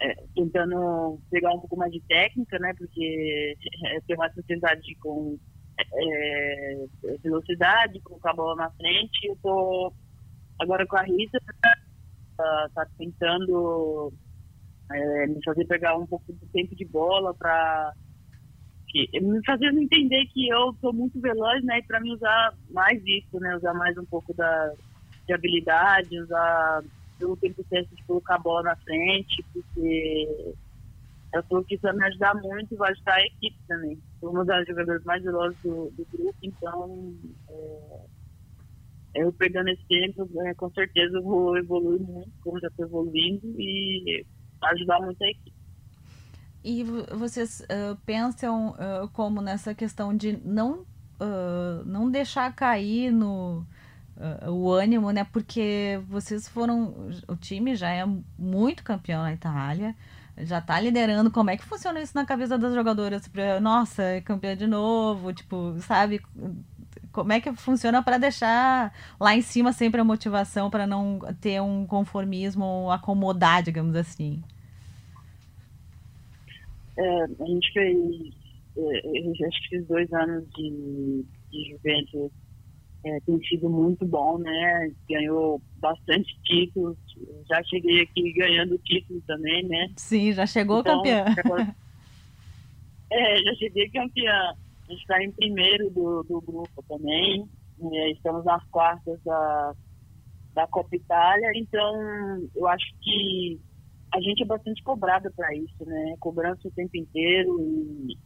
é, 0.00 0.14
tentando 0.34 1.18
pegar 1.30 1.52
um 1.54 1.60
pouco 1.60 1.76
mais 1.76 1.90
de 1.90 2.00
técnica, 2.02 2.58
né? 2.60 2.72
Porque 2.78 3.56
eu 3.94 4.02
tenho 4.02 4.18
mais 4.18 4.32
facilidade 4.32 4.94
com 5.00 5.36
velocidade, 7.22 8.00
colocar 8.00 8.30
a 8.30 8.34
bola 8.34 8.54
na 8.54 8.70
frente. 8.70 9.26
Eu 9.26 9.36
tô 9.42 9.92
agora 10.60 10.86
com 10.86 10.96
a 10.96 11.02
Rita, 11.02 11.40
tá, 12.36 12.70
tá 12.74 12.86
tentando 12.96 14.12
é, 14.92 15.26
me 15.26 15.42
fazer 15.44 15.66
pegar 15.66 15.96
um 15.96 16.06
pouco 16.06 16.32
do 16.32 16.46
tempo 16.52 16.74
de 16.74 16.84
bola 16.84 17.34
para 17.34 17.92
me 19.20 19.40
fazendo 19.44 19.80
entender 19.80 20.24
que 20.32 20.48
eu 20.48 20.74
sou 20.80 20.92
muito 20.92 21.20
veloz, 21.20 21.62
né? 21.64 21.78
E 21.78 21.82
para 21.82 22.00
mim 22.00 22.14
usar 22.14 22.54
mais 22.70 23.02
isso, 23.04 23.38
né? 23.40 23.56
Usar 23.56 23.74
mais 23.74 23.96
um 23.98 24.06
pouco 24.06 24.32
da 24.34 24.72
de 25.26 25.34
habilidade, 25.34 26.20
usar 26.20 26.82
pelo 27.18 27.36
tempo 27.36 27.64
certo 27.68 27.94
de 27.94 28.04
colocar 28.04 28.36
a 28.36 28.38
bola 28.38 28.62
na 28.62 28.76
frente, 28.76 29.44
porque 29.52 30.54
eu 31.34 31.44
sou 31.48 31.64
que 31.64 31.74
isso 31.74 31.82
vai 31.82 31.94
me 31.94 32.04
ajudar 32.06 32.34
muito 32.34 32.74
e 32.74 32.76
vai 32.76 32.92
ajudar 32.92 33.14
a 33.14 33.26
equipe 33.26 33.58
também. 33.66 33.98
Sou 34.20 34.30
uma 34.30 34.44
das 34.44 34.66
jogadoras 34.66 35.02
mais 35.04 35.22
velozes 35.22 35.58
do, 35.62 35.90
do 35.90 36.06
grupo, 36.12 36.38
então 36.42 37.14
é, 37.50 39.22
eu 39.22 39.32
pegando 39.32 39.68
esse 39.68 39.84
tempo, 39.88 40.28
é, 40.42 40.54
com 40.54 40.70
certeza 40.70 41.16
eu 41.16 41.22
vou 41.22 41.56
evoluir 41.56 42.00
muito, 42.00 42.32
como 42.40 42.60
já 42.60 42.68
estou 42.68 42.86
evoluindo, 42.86 43.46
e 43.58 44.24
ajudar 44.72 45.00
muito 45.00 45.22
a 45.22 45.28
equipe. 45.28 45.52
E 46.64 46.82
vocês 47.14 47.60
uh, 47.60 47.96
pensam 48.04 48.70
uh, 48.70 49.08
como 49.12 49.40
nessa 49.40 49.74
questão 49.74 50.16
de 50.16 50.38
não, 50.44 50.80
uh, 51.20 51.84
não 51.84 52.10
deixar 52.10 52.52
cair 52.54 53.12
no 53.12 53.64
o 54.48 54.70
ânimo, 54.70 55.10
né? 55.10 55.24
Porque 55.24 56.00
vocês 56.08 56.48
foram. 56.48 57.10
O 57.28 57.36
time 57.36 57.76
já 57.76 57.90
é 57.90 58.02
muito 58.38 58.82
campeão 58.82 59.22
na 59.22 59.34
Itália 59.34 59.94
já 60.38 60.60
tá 60.60 60.78
liderando. 60.80 61.30
Como 61.30 61.50
é 61.50 61.56
que 61.56 61.64
funciona 61.64 62.00
isso 62.00 62.12
na 62.14 62.26
cabeça 62.26 62.58
das 62.58 62.74
jogadoras? 62.74 63.30
Nossa, 63.62 64.02
é 64.02 64.20
campeã 64.20 64.56
de 64.56 64.66
novo, 64.66 65.32
tipo, 65.32 65.76
sabe? 65.80 66.20
Como 67.12 67.32
é 67.32 67.40
que 67.40 67.52
funciona 67.54 68.02
para 68.02 68.18
deixar 68.18 68.92
lá 69.18 69.34
em 69.34 69.40
cima 69.40 69.72
sempre 69.72 70.00
a 70.00 70.04
motivação 70.04 70.68
para 70.68 70.86
não 70.86 71.20
ter 71.40 71.60
um 71.62 71.86
conformismo, 71.86 72.90
acomodar, 72.90 73.62
digamos 73.62 73.96
assim? 73.96 74.42
É, 76.98 77.22
a 77.24 77.46
gente 77.46 77.72
fez, 77.72 77.96
é, 78.76 79.46
acho 79.46 79.62
que 79.62 79.68
fiz 79.76 79.86
dois 79.86 80.12
anos 80.12 80.44
de, 80.54 81.24
de 81.50 81.70
Juventus 81.70 82.32
é, 83.06 83.20
tem 83.20 83.40
sido 83.44 83.70
muito 83.70 84.04
bom, 84.04 84.38
né? 84.38 84.90
Ganhou 85.08 85.62
bastante 85.78 86.36
títulos. 86.42 86.96
Já 87.48 87.62
cheguei 87.64 88.02
aqui 88.02 88.32
ganhando 88.32 88.76
títulos 88.78 89.22
também, 89.24 89.64
né? 89.64 89.92
Sim, 89.96 90.32
já 90.32 90.44
chegou 90.44 90.80
então, 90.80 90.96
campeã. 90.96 91.24
É, 93.08 93.36
já 93.38 93.54
cheguei 93.54 93.88
campeã. 93.90 94.32
A 94.32 94.90
gente 94.90 95.00
está 95.00 95.22
em 95.22 95.30
primeiro 95.30 95.88
do, 95.90 96.24
do 96.24 96.40
grupo 96.40 96.84
também. 96.88 97.48
É, 97.80 98.10
estamos 98.10 98.44
nas 98.44 98.64
quartas 98.64 99.22
da, 99.22 99.74
da 100.52 100.66
Copa 100.66 100.96
Itália. 100.96 101.52
Então, 101.54 102.48
eu 102.56 102.66
acho 102.66 102.92
que 103.00 103.60
a 104.12 104.20
gente 104.20 104.42
é 104.42 104.46
bastante 104.46 104.82
cobrada 104.82 105.30
para 105.30 105.54
isso, 105.54 105.84
né? 105.84 106.14
Cobrança 106.20 106.66
o 106.66 106.70
tempo 106.70 106.96
inteiro 106.96 107.60
e 107.60 108.16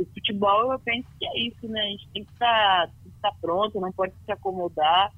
o 0.00 0.06
futebol, 0.06 0.72
eu 0.72 0.78
penso 0.80 1.08
que 1.18 1.26
é 1.26 1.48
isso, 1.48 1.68
né? 1.68 1.80
A 1.80 1.90
gente 1.90 2.08
tem 2.10 2.24
que 2.24 2.32
estar, 2.32 2.90
estar 3.06 3.32
pronto, 3.40 3.80
não 3.80 3.92
pode 3.92 4.14
se 4.24 4.32
acomodar. 4.32 5.12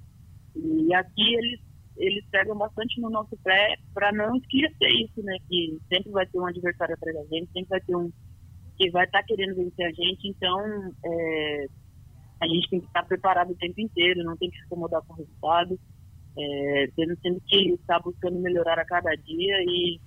E 0.57 0.93
aqui 0.95 1.35
eles, 1.35 1.61
eles 1.97 2.25
pegam 2.31 2.57
bastante 2.57 3.01
no 3.01 3.11
nosso 3.11 3.37
pé 3.45 3.77
para 3.95 4.13
não 4.13 4.35
esquecer 4.37 4.91
isso, 5.05 5.23
né? 5.23 5.37
Que 5.49 5.79
sempre 5.89 6.11
vai 6.11 6.27
ter 6.27 6.39
um 6.39 6.47
adversário 6.47 6.95
atrás 6.95 7.17
da 7.17 7.25
gente, 7.25 7.53
sempre 7.53 7.69
vai 7.69 7.81
ter 7.81 7.97
um 7.97 8.11
que 8.77 8.91
vai 8.91 9.05
estar 9.05 9.21
tá 9.21 9.25
querendo 9.27 9.57
vencer 9.57 9.87
a 9.87 9.93
gente. 9.93 10.29
Então, 10.29 10.59
é, 11.05 11.67
a 12.41 12.47
gente 12.49 12.71
tem 12.71 12.81
que 12.81 12.87
estar 12.87 13.05
preparado 13.05 13.51
o 13.51 13.57
tempo 13.57 13.79
inteiro, 13.79 14.25
não 14.25 14.37
tem 14.37 14.51
que 14.51 14.57
se 14.57 14.65
acomodar 14.65 15.03
com 15.03 15.13
o 15.13 15.17
resultado. 15.17 15.79
É, 16.39 16.87
tendo 16.97 17.17
que 17.47 17.75
estar 17.75 18.01
buscando 18.01 18.39
melhorar 18.39 18.79
a 18.79 18.85
cada 18.85 19.15
dia 19.17 19.57
e, 19.65 20.01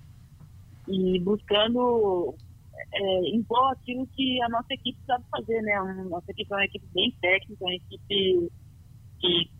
e 0.88 1.20
buscando 1.20 2.34
é, 2.92 3.28
impor 3.30 3.72
aquilo 3.72 4.06
que 4.08 4.42
a 4.42 4.48
nossa 4.48 4.72
equipe 4.72 4.98
sabe 5.06 5.24
fazer, 5.30 5.60
né? 5.62 5.74
A 5.74 6.04
nossa 6.04 6.30
equipe 6.30 6.52
é 6.52 6.56
uma 6.56 6.64
equipe 6.64 6.86
bem 6.94 7.14
técnica, 7.20 7.64
uma 7.64 7.74
equipe 7.74 8.48
que 9.20 9.50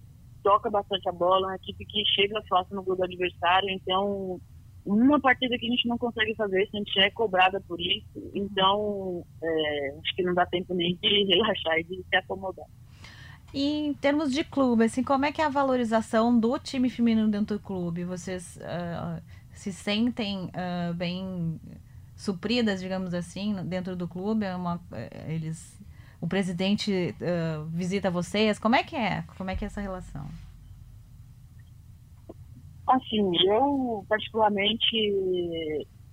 toca 0.42 0.70
bastante 0.70 1.08
a 1.08 1.12
bola, 1.12 1.48
uma 1.48 1.56
equipe 1.56 1.84
que 1.86 2.04
chega 2.06 2.42
fácil 2.48 2.76
no 2.76 2.82
gol 2.82 2.96
do 2.96 3.04
adversário, 3.04 3.70
então 3.70 4.40
uma 4.84 5.18
partida 5.18 5.56
que 5.56 5.66
a 5.66 5.70
gente 5.70 5.88
não 5.88 5.96
consegue 5.96 6.34
fazer 6.34 6.62
a 6.62 6.76
gente 6.76 7.00
é 7.00 7.10
cobrada 7.10 7.58
por 7.62 7.80
isso, 7.80 8.30
então 8.34 9.24
é, 9.42 9.96
acho 10.02 10.14
que 10.14 10.22
não 10.22 10.34
dá 10.34 10.44
tempo 10.46 10.74
nem 10.74 10.94
de 10.96 11.24
relaxar 11.34 11.78
e 11.78 11.84
de 11.84 12.02
se 12.02 12.16
acomodar. 12.16 12.66
E 13.54 13.86
em 13.86 13.94
termos 13.94 14.32
de 14.32 14.42
clube, 14.42 14.82
assim, 14.82 15.04
como 15.04 15.24
é 15.24 15.30
que 15.30 15.40
é 15.40 15.44
a 15.44 15.48
valorização 15.48 16.36
do 16.36 16.58
time 16.58 16.90
feminino 16.90 17.28
dentro 17.28 17.56
do 17.56 17.62
clube? 17.62 18.02
Vocês 18.04 18.56
uh, 18.56 19.22
se 19.52 19.72
sentem 19.72 20.46
uh, 20.46 20.92
bem 20.92 21.60
supridas, 22.16 22.80
digamos 22.80 23.14
assim, 23.14 23.54
dentro 23.64 23.94
do 23.94 24.08
clube? 24.08 24.44
É 24.44 24.56
uma, 24.56 24.80
é, 24.90 25.32
eles, 25.32 25.80
o 26.20 26.26
presidente 26.26 27.14
uh, 27.20 27.64
visita 27.66 28.10
vocês? 28.10 28.58
Como 28.58 28.74
é 28.74 28.82
que 28.82 28.96
é? 28.96 29.22
Como 29.38 29.48
é 29.48 29.54
que 29.54 29.64
é 29.64 29.66
essa 29.66 29.80
relação? 29.80 30.26
Assim, 32.88 33.30
eu 33.46 34.04
particularmente 34.08 34.96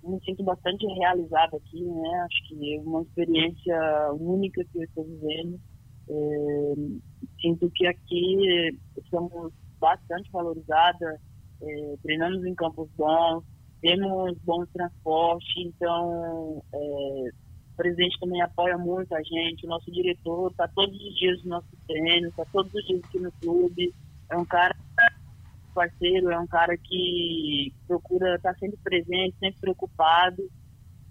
me 0.03 0.23
sinto 0.23 0.43
bastante 0.43 0.85
realizada 0.85 1.57
aqui, 1.57 1.83
né? 1.83 2.27
Acho 2.27 2.47
que 2.49 2.75
é 2.75 2.81
uma 2.81 3.01
experiência 3.01 4.13
única 4.13 4.63
que 4.63 4.77
eu 4.77 4.83
estou 4.83 5.03
vivendo. 5.05 5.59
É, 6.11 6.73
sinto 7.41 7.69
que 7.71 7.87
aqui 7.87 8.77
somos 9.09 9.53
bastante 9.79 10.29
valorizadas, 10.31 11.19
é, 11.61 11.95
treinamos 12.03 12.43
em 12.45 12.53
campos 12.53 12.89
bons, 12.97 13.43
temos 13.81 14.37
bom 14.43 14.65
transporte, 14.67 15.61
então 15.61 16.61
é, 16.73 16.77
o 16.77 17.75
presidente 17.77 18.19
também 18.19 18.41
apoia 18.41 18.77
muito 18.77 19.15
a 19.15 19.23
gente, 19.23 19.65
o 19.65 19.69
nosso 19.69 19.89
diretor 19.89 20.51
está 20.51 20.67
todos 20.67 20.95
os 20.95 21.15
dias 21.15 21.41
no 21.43 21.51
nosso 21.51 21.69
treino, 21.87 22.27
está 22.27 22.43
todos 22.51 22.73
os 22.73 22.85
dias 22.85 23.01
aqui 23.05 23.19
no 23.19 23.31
clube, 23.31 23.93
é 24.29 24.37
um 24.37 24.45
cara 24.45 24.75
parceiro, 25.73 26.29
é 26.29 26.39
um 26.39 26.47
cara 26.47 26.75
que 26.77 27.73
procura 27.87 28.35
estar 28.35 28.53
tá 28.53 28.59
sempre 28.59 28.77
presente, 28.83 29.35
sempre 29.39 29.61
preocupado. 29.61 30.43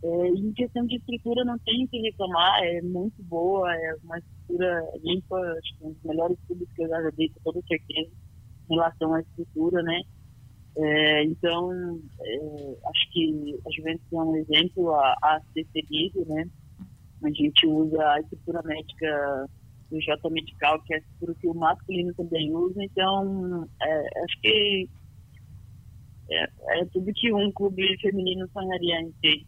É, 0.03 0.29
em 0.29 0.53
questão 0.53 0.87
de 0.87 0.97
estrutura 0.97 1.45
não 1.45 1.59
tem 1.59 1.85
o 1.85 1.89
que 1.89 1.99
reclamar, 2.01 2.63
é 2.63 2.81
muito 2.83 3.23
boa, 3.23 3.75
é 3.75 3.95
uma 4.05 4.21
estrutura 4.51 4.91
limpa, 5.03 5.37
acho 5.37 5.79
que 5.79 5.85
um 5.85 5.93
dos 5.93 6.03
melhores 6.03 6.39
clubes 6.47 6.69
que 6.75 6.83
eu 6.83 6.89
já 6.89 7.03
joguei, 7.03 7.29
com 7.31 7.41
toda 7.53 7.67
certeza, 7.67 8.11
em 8.71 8.75
relação 8.75 9.15
à 9.15 9.21
estrutura, 9.21 9.83
né? 9.83 10.03
É, 10.77 11.25
então, 11.25 12.01
é, 12.21 12.77
acho 12.87 13.13
que 13.13 13.59
a 13.67 13.71
Juventus 13.71 14.13
é 14.13 14.17
um 14.17 14.37
exemplo 14.37 14.95
a, 14.95 15.15
a, 15.23 15.41
ser 15.53 15.67
seguido, 15.73 16.25
né? 16.27 16.49
A 17.23 17.31
gente 17.31 17.67
usa 17.67 18.03
a 18.03 18.21
estrutura 18.21 18.63
médica 18.63 19.47
do 19.91 20.01
J 20.01 20.31
Medical, 20.31 20.81
que 20.83 20.95
é 20.95 20.97
a 20.97 21.01
estrutura 21.01 21.35
que 21.41 21.49
o 21.49 21.55
masculino 21.55 22.15
também 22.15 22.55
usa, 22.55 22.83
então 22.83 23.69
é, 23.83 24.23
acho 24.25 24.41
que 24.41 24.89
é, 26.31 26.45
é, 26.45 26.85
tudo 26.93 27.13
que 27.13 27.33
um 27.33 27.51
clube 27.53 27.99
feminino 28.01 28.49
sonharia 28.53 29.01
em 29.01 29.13
ter. 29.21 29.45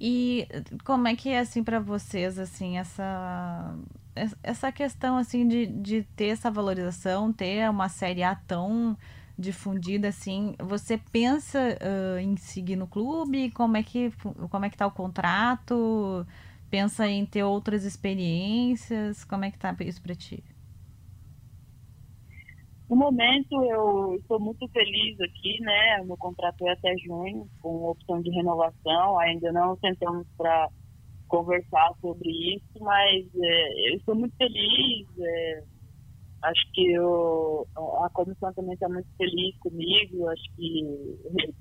E 0.00 0.46
como 0.84 1.08
é 1.08 1.16
que 1.16 1.30
é 1.30 1.40
assim 1.40 1.64
para 1.64 1.80
vocês 1.80 2.38
assim 2.38 2.78
essa 2.78 3.76
essa 4.42 4.72
questão 4.72 5.16
assim 5.16 5.46
de, 5.46 5.66
de 5.66 6.02
ter 6.16 6.26
essa 6.28 6.50
valorização, 6.50 7.32
ter 7.32 7.68
uma 7.70 7.88
série 7.88 8.22
A 8.22 8.34
tão 8.34 8.96
difundida 9.38 10.08
assim, 10.08 10.56
você 10.58 10.98
pensa 10.98 11.58
uh, 11.58 12.18
em 12.18 12.36
seguir 12.36 12.76
no 12.76 12.86
clube? 12.88 13.50
Como 13.52 13.76
é 13.76 13.82
que 13.82 14.12
como 14.50 14.64
é 14.64 14.70
que 14.70 14.76
tá 14.76 14.86
o 14.86 14.90
contrato? 14.90 16.26
Pensa 16.70 17.06
em 17.08 17.24
ter 17.24 17.44
outras 17.44 17.84
experiências? 17.84 19.24
Como 19.24 19.44
é 19.44 19.50
que 19.50 19.58
tá 19.58 19.74
isso 19.80 20.02
para 20.02 20.14
ti? 20.14 20.42
No 22.88 22.96
momento 22.96 23.62
eu 23.64 24.14
estou 24.14 24.40
muito 24.40 24.66
feliz 24.68 25.20
aqui, 25.20 25.60
né? 25.60 26.00
O 26.02 26.06
meu 26.06 26.16
contrato 26.16 26.66
é 26.66 26.72
até 26.72 26.96
junho, 26.98 27.46
com 27.60 27.84
opção 27.84 28.22
de 28.22 28.30
renovação. 28.30 29.18
Ainda 29.18 29.52
não 29.52 29.76
sentamos 29.78 30.26
para 30.36 30.68
conversar 31.28 31.92
sobre 32.00 32.30
isso, 32.56 32.80
mas 32.80 33.26
é, 33.34 33.90
eu 33.90 33.96
estou 33.96 34.14
muito 34.14 34.34
feliz. 34.36 35.06
É, 35.18 35.62
Acho 36.42 36.60
que 36.72 36.92
eu, 36.92 37.66
a 38.04 38.08
comissão 38.10 38.52
também 38.52 38.74
está 38.74 38.88
muito 38.88 39.08
feliz 39.16 39.56
comigo, 39.58 40.28
acho 40.28 40.42
que 40.54 40.84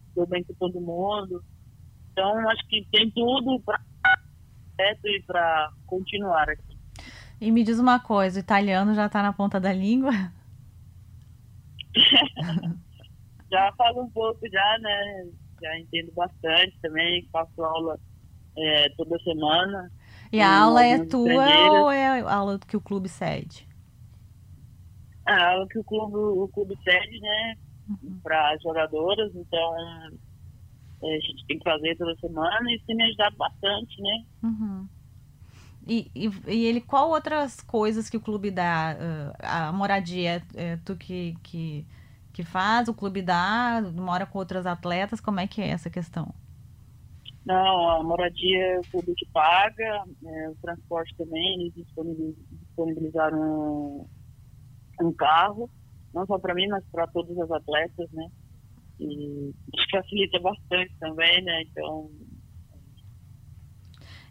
estou 0.08 0.28
bem 0.28 0.44
com 0.44 0.54
todo 0.54 0.80
mundo. 0.80 1.44
Então, 2.12 2.48
acho 2.50 2.68
que 2.68 2.86
tem 2.92 3.10
tudo 3.12 3.60
para 3.62 3.80
e 5.04 5.24
para 5.24 5.72
continuar 5.88 6.48
aqui. 6.50 6.78
E 7.42 7.52
me 7.52 7.64
diz 7.64 7.80
uma 7.80 8.00
coisa, 8.00 8.40
o 8.40 8.44
italiano 8.44 8.94
já 8.94 9.08
está 9.08 9.24
na 9.24 9.34
ponta 9.34 9.60
da 9.60 9.74
língua? 9.74 10.12
já 13.52 13.72
falo 13.78 14.04
um 14.04 14.10
pouco 14.10 14.40
já, 14.50 14.78
né? 14.80 15.28
Já 15.62 15.80
entendo 15.80 16.12
bastante 16.14 16.78
também, 16.82 17.28
faço 17.32 17.64
aula 17.64 17.98
é, 18.58 18.90
toda 18.90 19.18
semana. 19.20 19.92
E 20.32 20.42
a 20.42 20.62
aula 20.62 20.84
é 20.84 21.06
tua 21.06 21.82
ou 21.82 21.92
é 21.92 22.22
a 22.22 22.34
aula 22.34 22.60
que 22.60 22.76
o 22.76 22.82
clube 22.82 23.08
cede? 23.08 23.68
A 25.26 25.52
aula 25.52 25.68
que 25.68 25.80
o 25.80 25.84
clube, 25.84 26.16
o 26.16 26.48
clube 26.50 26.76
cede, 26.84 27.20
né? 27.20 27.56
Uhum. 27.90 28.20
Para 28.22 28.58
jogadoras, 28.62 29.34
então 29.34 29.76
é, 31.04 31.16
a 31.16 31.20
gente 31.20 31.46
tem 31.48 31.58
que 31.58 31.70
fazer 31.70 31.96
toda 31.96 32.16
semana 32.20 32.72
e 32.72 32.76
isso 32.76 32.86
tem 32.86 32.96
me 32.96 33.04
ajudado 33.04 33.38
bastante, 33.38 34.02
né? 34.02 34.24
Uhum. 34.44 34.88
E, 35.88 36.12
e, 36.14 36.66
ele, 36.66 36.82
qual 36.82 37.10
outras 37.10 37.62
coisas 37.62 38.10
que 38.10 38.18
o 38.18 38.22
clube 38.22 38.52
dá? 38.52 38.98
A 39.40 39.72
moradia 39.72 40.44
é, 40.54 40.78
tu 40.84 40.98
que, 40.98 41.38
que, 41.42 41.86
que 42.34 42.44
faz, 42.44 42.90
o 42.90 42.94
clube 42.94 43.22
dá, 43.22 43.82
mora 43.96 44.26
com 44.26 44.38
outras 44.38 44.66
atletas, 44.66 45.22
como 45.22 45.40
é 45.40 45.48
que 45.48 45.62
é 45.62 45.70
essa 45.70 45.90
questão? 45.90 46.34
Não, 47.46 47.90
a 47.90 48.04
moradia 48.04 48.74
é 48.74 48.80
o 48.80 48.84
clube 48.92 49.14
que 49.16 49.26
paga, 49.28 50.04
é, 50.26 50.50
o 50.50 50.56
transporte 50.62 51.16
também, 51.16 51.62
eles 51.62 51.74
disponibilizaram 51.76 53.40
um, 53.40 54.08
um 55.02 55.14
carro, 55.14 55.70
não 56.14 56.26
só 56.26 56.38
para 56.38 56.54
mim, 56.54 56.68
mas 56.68 56.84
para 56.92 57.08
todas 57.08 57.38
as 57.40 57.50
atletas, 57.50 58.12
né? 58.12 58.28
E 59.00 59.54
facilita 59.90 60.40
bastante 60.40 60.94
também, 61.00 61.42
né? 61.44 61.62
Então. 61.62 62.12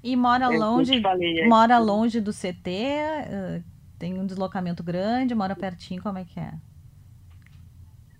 E 0.06 0.14
mora 0.14 0.48
longe, 0.48 1.02
falei, 1.02 1.40
é 1.40 1.48
mora 1.48 1.80
longe 1.80 2.20
do 2.20 2.30
CT, 2.30 3.64
tem 3.98 4.16
um 4.16 4.24
deslocamento 4.24 4.84
grande, 4.84 5.34
mora 5.34 5.56
pertinho, 5.56 6.00
como 6.00 6.16
é 6.16 6.24
que 6.24 6.38
é? 6.38 6.54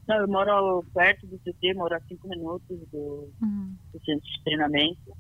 Não, 0.09 0.17
eu 0.17 0.27
moro 0.27 0.85
perto 0.93 1.29
do 1.29 1.39
CT, 1.39 1.75
moro 1.75 1.95
a 1.95 2.01
cinco 2.01 2.29
minutos 2.29 2.77
do, 2.91 3.33
uhum. 3.41 3.77
do 3.93 4.05
centro 4.05 4.29
de 4.29 4.43
treinamento. 4.43 5.17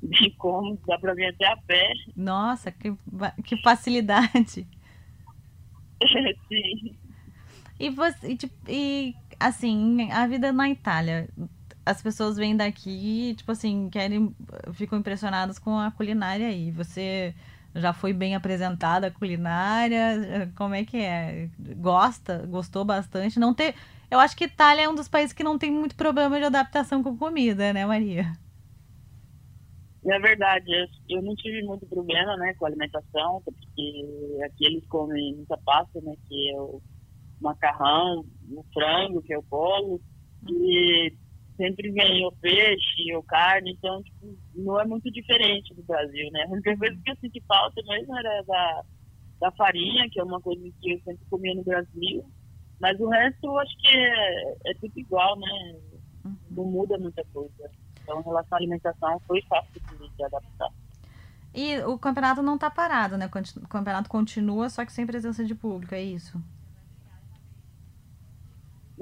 Bem 0.00 0.32
cômodo, 0.38 0.80
dá 0.86 0.96
para 0.96 1.12
vir 1.12 1.26
até 1.26 1.46
a 1.46 1.56
pé. 1.56 1.92
Nossa, 2.14 2.70
que, 2.70 2.96
que 3.44 3.60
facilidade. 3.60 4.68
Sim. 6.48 6.96
E 7.80 7.90
você, 7.90 8.36
tipo, 8.36 8.54
e 8.68 9.12
assim, 9.40 10.08
a 10.12 10.24
vida 10.28 10.52
na 10.52 10.70
Itália, 10.70 11.28
as 11.84 12.02
pessoas 12.02 12.36
vêm 12.36 12.56
daqui, 12.56 13.34
tipo 13.36 13.52
assim, 13.52 13.88
querem, 13.90 14.34
ficam 14.72 14.98
impressionadas 14.98 15.58
com 15.58 15.78
a 15.78 15.90
culinária 15.90 16.48
aí. 16.48 16.70
Você 16.70 17.34
já 17.74 17.92
foi 17.92 18.12
bem 18.12 18.34
apresentada 18.34 19.08
a 19.08 19.10
culinária? 19.10 20.50
Como 20.56 20.74
é 20.74 20.84
que 20.84 20.96
é? 20.96 21.48
Gosta? 21.76 22.46
Gostou 22.46 22.84
bastante? 22.84 23.38
Não 23.38 23.52
ter. 23.52 23.74
Eu 24.10 24.18
acho 24.18 24.36
que 24.36 24.44
Itália 24.44 24.82
é 24.82 24.88
um 24.88 24.94
dos 24.94 25.08
países 25.08 25.32
que 25.32 25.42
não 25.42 25.58
tem 25.58 25.70
muito 25.70 25.94
problema 25.96 26.38
de 26.38 26.44
adaptação 26.44 27.02
com 27.02 27.16
comida, 27.16 27.72
né, 27.72 27.84
Maria? 27.84 28.32
É 30.06 30.18
verdade, 30.18 30.70
eu 31.08 31.22
não 31.22 31.34
tive 31.34 31.62
muito 31.62 31.86
problema, 31.86 32.36
né, 32.36 32.52
com 32.58 32.66
alimentação, 32.66 33.40
porque 33.42 34.42
aqui 34.44 34.66
eles 34.66 34.86
comem 34.86 35.34
muita 35.34 35.56
pasta, 35.64 35.98
né, 36.02 36.14
que 36.28 36.50
é 36.50 36.60
o 36.60 36.82
macarrão, 37.40 38.26
o 38.50 38.64
frango, 38.74 39.22
que 39.22 39.32
é 39.32 39.38
o 39.38 39.42
bolo, 39.42 40.02
e 40.46 41.10
sempre 41.56 41.90
vem 41.90 42.26
o 42.26 42.32
peixe 42.32 43.14
ou 43.14 43.22
carne, 43.22 43.72
então 43.72 44.02
tipo, 44.02 44.36
não 44.54 44.80
é 44.80 44.84
muito 44.84 45.10
diferente 45.10 45.74
do 45.74 45.82
Brasil, 45.82 46.30
né? 46.32 46.44
A 46.44 46.52
única 46.52 46.76
coisa 46.76 46.96
que 47.04 47.10
eu 47.10 47.16
senti 47.16 47.42
falta 47.46 47.80
mesmo 47.86 48.16
era 48.18 48.42
da, 48.42 48.82
da 49.40 49.50
farinha, 49.52 50.08
que 50.10 50.20
é 50.20 50.24
uma 50.24 50.40
coisa 50.40 50.62
que 50.80 50.92
eu 50.92 51.00
sempre 51.00 51.24
comia 51.30 51.54
no 51.54 51.64
Brasil, 51.64 52.24
mas 52.80 52.98
o 53.00 53.08
resto 53.08 53.46
eu 53.46 53.58
acho 53.58 53.76
que 53.78 53.96
é, 53.96 54.52
é 54.66 54.74
tudo 54.80 54.92
igual, 54.96 55.38
né? 55.38 55.76
Não 56.50 56.64
muda 56.64 56.98
muita 56.98 57.24
coisa. 57.32 57.70
Então, 58.02 58.20
em 58.20 58.24
relação 58.24 58.56
à 58.56 58.60
alimentação, 58.60 59.20
foi 59.26 59.42
fácil 59.42 59.80
de, 59.80 60.16
de 60.16 60.24
adaptar. 60.24 60.70
E 61.54 61.78
o 61.80 61.96
campeonato 61.96 62.42
não 62.42 62.56
está 62.56 62.68
parado, 62.68 63.16
né? 63.16 63.26
O 63.26 63.68
campeonato 63.68 64.08
continua, 64.08 64.68
só 64.68 64.84
que 64.84 64.92
sem 64.92 65.06
presença 65.06 65.44
de 65.44 65.54
público, 65.54 65.94
é 65.94 66.02
isso? 66.02 66.42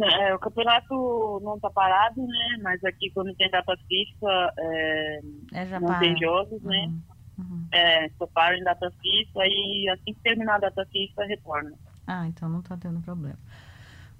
É, 0.00 0.34
o 0.34 0.38
campeonato 0.38 1.40
não 1.42 1.56
está 1.56 1.70
parado, 1.70 2.26
né? 2.26 2.58
Mas 2.62 2.82
aqui 2.84 3.10
quando 3.10 3.34
tem 3.34 3.50
data 3.50 3.76
FIFA 3.76 4.54
é, 4.58 5.20
é, 5.52 5.80
não 5.80 5.88
para. 5.88 5.98
tem 6.00 6.16
jogos, 6.18 6.62
né? 6.62 6.86
Uhum. 6.86 7.02
Uhum. 7.38 7.66
É, 7.72 8.08
só 8.18 8.26
para 8.26 8.56
em 8.56 8.64
data 8.64 8.90
FIFA 8.90 9.46
e 9.46 9.88
assim 9.90 10.14
que 10.14 10.20
terminar 10.20 10.56
a 10.56 10.60
data 10.60 10.86
FIFA 10.86 11.24
retorna. 11.24 11.72
Ah, 12.06 12.26
então 12.26 12.48
não 12.48 12.60
está 12.60 12.76
tendo 12.76 13.00
problema. 13.00 13.38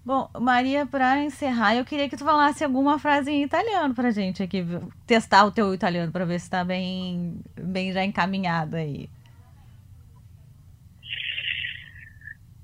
Bom, 0.04 0.28
Maria, 0.40 0.84
para 0.84 1.22
encerrar, 1.22 1.76
eu 1.76 1.84
queria 1.84 2.08
que 2.08 2.16
tu 2.16 2.24
falasse 2.24 2.64
alguma 2.64 2.98
frase 2.98 3.30
em 3.30 3.44
italiano 3.44 3.94
pra 3.94 4.10
gente 4.10 4.42
aqui, 4.42 4.64
testar 5.06 5.44
o 5.44 5.52
teu 5.52 5.72
italiano 5.72 6.10
para 6.10 6.24
ver 6.24 6.40
se 6.40 6.46
está 6.46 6.64
bem, 6.64 7.40
bem 7.56 7.92
já 7.92 8.04
encaminhado 8.04 8.74
aí. 8.74 9.08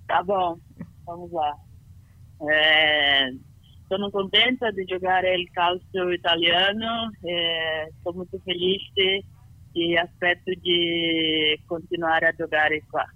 Tá 0.08 0.22
bom, 0.22 0.58
vamos 1.06 1.30
lá. 1.30 1.54
É, 2.40 3.31
sono 3.88 4.11
contenta 4.11 4.70
di 4.70 4.85
giocare 4.85 5.35
il 5.35 5.51
calcio 5.51 6.12
italiano, 6.12 7.11
estou 7.96 8.14
muito 8.14 8.38
feliz 8.44 8.83
e 9.74 9.96
aspetto 9.96 10.51
de 10.61 11.59
continuar 11.66 12.22
a 12.24 12.33
jogar 12.33 12.70
qua. 12.90 13.07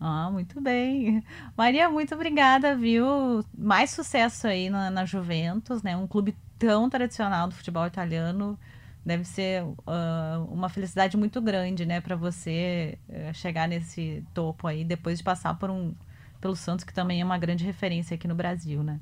Ah, 0.00 0.30
muito 0.30 0.60
bem. 0.60 1.22
Maria, 1.56 1.90
muito 1.90 2.14
obrigada, 2.14 2.74
viu? 2.74 3.44
Mais 3.56 3.90
sucesso 3.90 4.46
aí 4.46 4.70
na, 4.70 4.90
na 4.90 5.04
Juventus, 5.04 5.82
né? 5.82 5.94
Um 5.94 6.06
clube 6.06 6.34
tão 6.58 6.88
tradicional 6.88 7.48
do 7.48 7.54
futebol 7.54 7.86
italiano. 7.86 8.58
Deve 9.04 9.24
ser 9.24 9.62
uh, 9.62 10.44
uma 10.50 10.68
felicidade 10.68 11.16
muito 11.16 11.40
grande, 11.40 11.86
né, 11.86 12.02
para 12.02 12.14
você 12.14 12.98
uh, 13.08 13.32
chegar 13.32 13.66
nesse 13.66 14.22
topo 14.34 14.66
aí, 14.66 14.84
depois 14.84 15.18
de 15.18 15.24
passar 15.24 15.58
por 15.58 15.70
um, 15.70 15.94
pelo 16.40 16.56
Santos, 16.56 16.84
que 16.84 16.94
também 16.94 17.20
é 17.20 17.24
uma 17.24 17.38
grande 17.38 17.64
referência 17.64 18.14
aqui 18.14 18.26
no 18.26 18.34
Brasil, 18.34 18.82
né? 18.82 19.00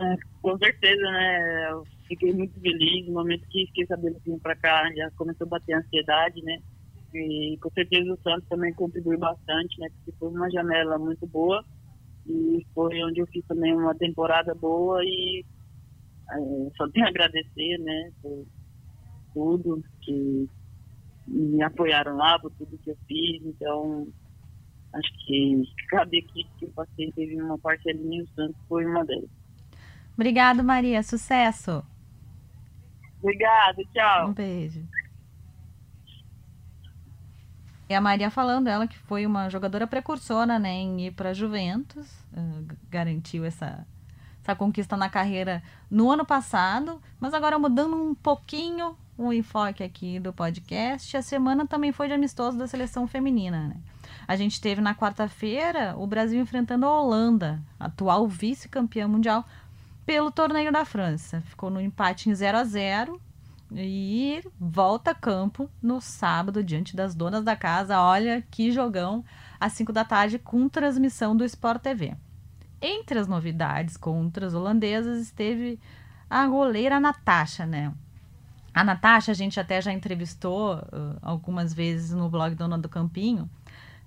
É, 0.00 0.16
com 0.40 0.58
certeza, 0.58 1.02
né? 1.02 1.70
Eu 1.70 1.84
fiquei 2.08 2.32
muito 2.32 2.58
feliz 2.60 3.06
no 3.06 3.14
momento 3.14 3.46
que 3.48 3.66
fiquei 3.66 3.86
sabendo 3.86 4.20
que 4.20 4.30
vim 4.30 4.38
para 4.38 4.56
cá, 4.56 4.90
já 4.94 5.10
começou 5.12 5.46
a 5.46 5.50
bater 5.50 5.76
ansiedade, 5.76 6.42
né? 6.42 6.58
E 7.14 7.58
com 7.60 7.70
certeza 7.70 8.12
o 8.12 8.18
Santos 8.22 8.48
também 8.48 8.72
contribuiu 8.72 9.18
bastante, 9.18 9.78
né? 9.78 9.88
Porque 9.96 10.18
foi 10.18 10.28
uma 10.30 10.50
janela 10.50 10.98
muito 10.98 11.26
boa 11.26 11.64
e 12.26 12.66
foi 12.74 13.02
onde 13.04 13.20
eu 13.20 13.26
fiz 13.26 13.44
também 13.46 13.74
uma 13.74 13.94
temporada 13.94 14.54
boa 14.54 15.04
e 15.04 15.44
é, 16.30 16.70
só 16.76 16.88
tenho 16.88 17.06
a 17.06 17.08
agradecer, 17.08 17.78
né? 17.78 18.12
Por 18.22 18.46
tudo 19.34 19.84
que 20.00 20.48
me 21.26 21.62
apoiaram 21.62 22.16
lá, 22.16 22.38
por 22.38 22.50
tudo 22.52 22.78
que 22.78 22.90
eu 22.90 22.96
fiz. 23.06 23.42
Então, 23.44 24.08
acho 24.92 25.26
que 25.26 25.62
cada 25.88 26.14
equipe 26.14 26.48
que 26.58 26.64
eu 26.66 26.70
passei 26.70 27.10
teve 27.12 27.40
uma 27.40 27.58
parcelinha, 27.58 28.24
o 28.24 28.28
Santos 28.34 28.56
foi 28.68 28.84
uma 28.84 29.04
delas. 29.04 29.30
Obrigado, 30.14 30.62
Maria. 30.62 31.02
Sucesso. 31.02 31.84
Obrigado, 33.22 33.82
tchau. 33.92 34.28
Um 34.28 34.32
beijo. 34.32 34.86
E 37.88 37.94
a 37.94 38.00
Maria 38.00 38.30
falando, 38.30 38.68
ela 38.68 38.86
que 38.86 38.98
foi 38.98 39.26
uma 39.26 39.48
jogadora 39.48 39.86
precursora 39.86 40.58
né, 40.58 40.72
em 40.72 41.06
ir 41.06 41.10
para 41.12 41.30
a 41.30 41.34
Juventus, 41.34 42.10
uh, 42.32 42.66
garantiu 42.88 43.44
essa, 43.44 43.86
essa 44.40 44.56
conquista 44.56 44.96
na 44.96 45.10
carreira 45.10 45.62
no 45.90 46.10
ano 46.10 46.24
passado, 46.24 47.00
mas 47.20 47.34
agora 47.34 47.58
mudando 47.58 47.94
um 47.94 48.14
pouquinho 48.14 48.96
o 49.16 49.32
enfoque 49.32 49.82
aqui 49.82 50.18
do 50.18 50.32
podcast, 50.32 51.16
a 51.16 51.22
semana 51.22 51.66
também 51.66 51.92
foi 51.92 52.08
de 52.08 52.14
amistoso 52.14 52.56
da 52.56 52.66
seleção 52.66 53.06
feminina. 53.06 53.68
Né? 53.68 53.76
A 54.26 54.36
gente 54.36 54.60
teve 54.60 54.80
na 54.80 54.94
quarta-feira 54.94 55.94
o 55.96 56.06
Brasil 56.06 56.40
enfrentando 56.40 56.86
a 56.86 57.00
Holanda, 57.00 57.60
atual 57.78 58.26
vice-campeã 58.26 59.08
mundial, 59.08 59.44
pelo 60.06 60.30
torneio 60.30 60.72
da 60.72 60.84
França. 60.84 61.42
Ficou 61.42 61.70
no 61.70 61.80
empate 61.80 62.28
em 62.28 62.34
0 62.34 62.58
a 62.58 62.64
0 62.64 63.20
e 63.74 64.42
volta 64.58 65.12
a 65.12 65.14
campo 65.14 65.70
no 65.82 66.00
sábado, 66.00 66.62
diante 66.62 66.94
das 66.94 67.14
donas 67.14 67.44
da 67.44 67.56
casa. 67.56 68.00
Olha 68.00 68.42
que 68.50 68.70
jogão, 68.70 69.24
às 69.58 69.72
5 69.72 69.92
da 69.92 70.04
tarde, 70.04 70.38
com 70.38 70.68
transmissão 70.68 71.36
do 71.36 71.44
Sport 71.44 71.82
TV. 71.82 72.14
Entre 72.80 73.18
as 73.18 73.28
novidades 73.28 73.96
contra 73.96 74.46
as 74.46 74.54
holandesas 74.54 75.20
esteve 75.20 75.78
a 76.28 76.46
goleira 76.46 76.98
Natasha, 76.98 77.64
né? 77.64 77.92
A 78.74 78.82
Natasha 78.82 79.32
a 79.32 79.34
gente 79.34 79.60
até 79.60 79.80
já 79.80 79.92
entrevistou 79.92 80.76
uh, 80.76 81.18
algumas 81.20 81.74
vezes 81.74 82.10
no 82.10 82.28
blog 82.28 82.54
Dona 82.54 82.78
do 82.78 82.88
Campinho. 82.88 83.48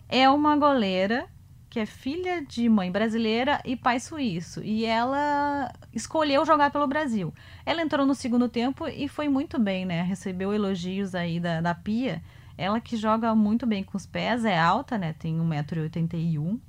É 0.07 0.29
uma 0.29 0.55
goleira 0.55 1.27
que 1.69 1.79
é 1.79 1.85
filha 1.85 2.41
de 2.41 2.69
mãe 2.69 2.89
brasileira 2.89 3.61
e 3.65 3.75
pai 3.75 3.99
suíço. 3.99 4.63
E 4.63 4.85
ela 4.85 5.69
escolheu 5.91 6.45
jogar 6.45 6.71
pelo 6.71 6.87
Brasil. 6.87 7.33
Ela 7.65 7.81
entrou 7.81 8.05
no 8.05 8.15
segundo 8.15 8.47
tempo 8.47 8.87
e 8.87 9.09
foi 9.09 9.27
muito 9.27 9.59
bem, 9.59 9.85
né? 9.85 10.01
Recebeu 10.03 10.53
elogios 10.53 11.13
aí 11.13 11.37
da, 11.37 11.59
da 11.59 11.75
Pia. 11.75 12.23
Ela 12.57 12.79
que 12.79 12.95
joga 12.95 13.35
muito 13.35 13.65
bem 13.65 13.83
com 13.83 13.97
os 13.97 14.05
pés, 14.05 14.45
é 14.45 14.57
alta, 14.57 14.97
né? 14.97 15.13
Tem 15.13 15.37
1,81m. 15.37 16.59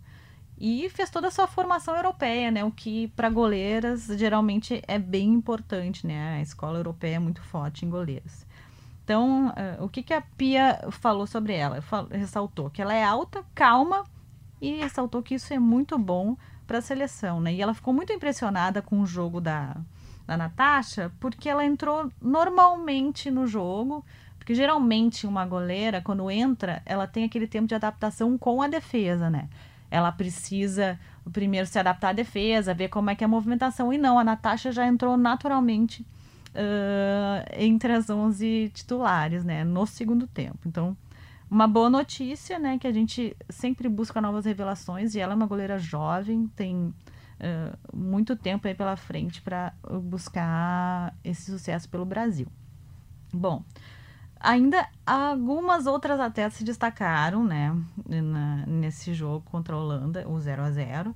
e 0.58 0.88
fez 0.90 1.10
toda 1.10 1.28
a 1.28 1.30
sua 1.30 1.46
formação 1.46 1.94
europeia, 1.94 2.50
né? 2.50 2.64
O 2.64 2.72
que 2.72 3.08
para 3.08 3.30
goleiras 3.30 4.06
geralmente 4.06 4.82
é 4.88 4.98
bem 4.98 5.28
importante, 5.34 6.06
né? 6.06 6.38
A 6.38 6.42
escola 6.42 6.78
europeia 6.78 7.16
é 7.16 7.18
muito 7.20 7.42
forte 7.42 7.84
em 7.84 7.90
goleiras. 7.90 8.45
Então, 9.06 9.50
uh, 9.50 9.84
o 9.84 9.88
que, 9.88 10.02
que 10.02 10.12
a 10.12 10.20
Pia 10.20 10.80
falou 10.90 11.28
sobre 11.28 11.54
ela? 11.54 11.78
Ressaltou 12.10 12.68
que 12.68 12.82
ela 12.82 12.92
é 12.92 13.04
alta, 13.04 13.44
calma 13.54 14.02
e 14.60 14.72
ressaltou 14.78 15.22
que 15.22 15.36
isso 15.36 15.54
é 15.54 15.60
muito 15.60 15.96
bom 15.96 16.36
para 16.66 16.78
a 16.78 16.82
seleção, 16.82 17.40
né? 17.40 17.54
E 17.54 17.62
ela 17.62 17.72
ficou 17.72 17.94
muito 17.94 18.12
impressionada 18.12 18.82
com 18.82 19.00
o 19.00 19.06
jogo 19.06 19.40
da, 19.40 19.76
da 20.26 20.36
Natasha, 20.36 21.12
porque 21.20 21.48
ela 21.48 21.64
entrou 21.64 22.10
normalmente 22.20 23.30
no 23.30 23.46
jogo, 23.46 24.04
porque 24.40 24.56
geralmente 24.56 25.24
uma 25.24 25.46
goleira, 25.46 26.00
quando 26.00 26.28
entra, 26.28 26.82
ela 26.84 27.06
tem 27.06 27.22
aquele 27.22 27.46
tempo 27.46 27.68
de 27.68 27.76
adaptação 27.76 28.36
com 28.36 28.60
a 28.60 28.66
defesa, 28.66 29.30
né? 29.30 29.48
Ela 29.88 30.10
precisa 30.10 30.98
primeiro 31.32 31.68
se 31.68 31.78
adaptar 31.78 32.08
à 32.08 32.12
defesa, 32.12 32.74
ver 32.74 32.88
como 32.88 33.08
é 33.08 33.14
que 33.14 33.22
é 33.22 33.26
a 33.26 33.28
movimentação. 33.28 33.92
E 33.92 33.98
não, 33.98 34.18
a 34.18 34.24
Natasha 34.24 34.72
já 34.72 34.84
entrou 34.84 35.16
naturalmente 35.16 36.04
uh, 36.56 37.44
entre 37.56 37.92
as 37.92 38.08
11 38.08 38.70
titulares, 38.74 39.44
né? 39.44 39.62
No 39.62 39.86
segundo 39.86 40.26
tempo. 40.26 40.58
Então, 40.66 40.96
uma 41.50 41.68
boa 41.68 41.90
notícia, 41.90 42.58
né? 42.58 42.78
Que 42.78 42.86
a 42.86 42.92
gente 42.92 43.36
sempre 43.48 43.88
busca 43.88 44.20
novas 44.20 44.44
revelações 44.46 45.14
e 45.14 45.20
ela 45.20 45.34
é 45.34 45.36
uma 45.36 45.46
goleira 45.46 45.78
jovem, 45.78 46.48
tem 46.56 46.76
uh, 46.76 47.96
muito 47.96 48.34
tempo 48.34 48.66
aí 48.66 48.74
pela 48.74 48.96
frente 48.96 49.42
para 49.42 49.72
buscar 50.02 51.14
esse 51.22 51.50
sucesso 51.50 51.88
pelo 51.88 52.04
Brasil. 52.04 52.46
Bom, 53.32 53.62
ainda 54.40 54.88
algumas 55.04 55.86
outras 55.86 56.18
atletas 56.18 56.54
se 56.54 56.64
destacaram, 56.64 57.44
né? 57.44 57.76
Na, 58.06 58.66
nesse 58.66 59.12
jogo 59.12 59.44
contra 59.50 59.74
a 59.74 59.78
Holanda, 59.78 60.26
o 60.26 60.40
0 60.40 60.62
a 60.62 60.70
0 60.70 61.10
uh, 61.10 61.14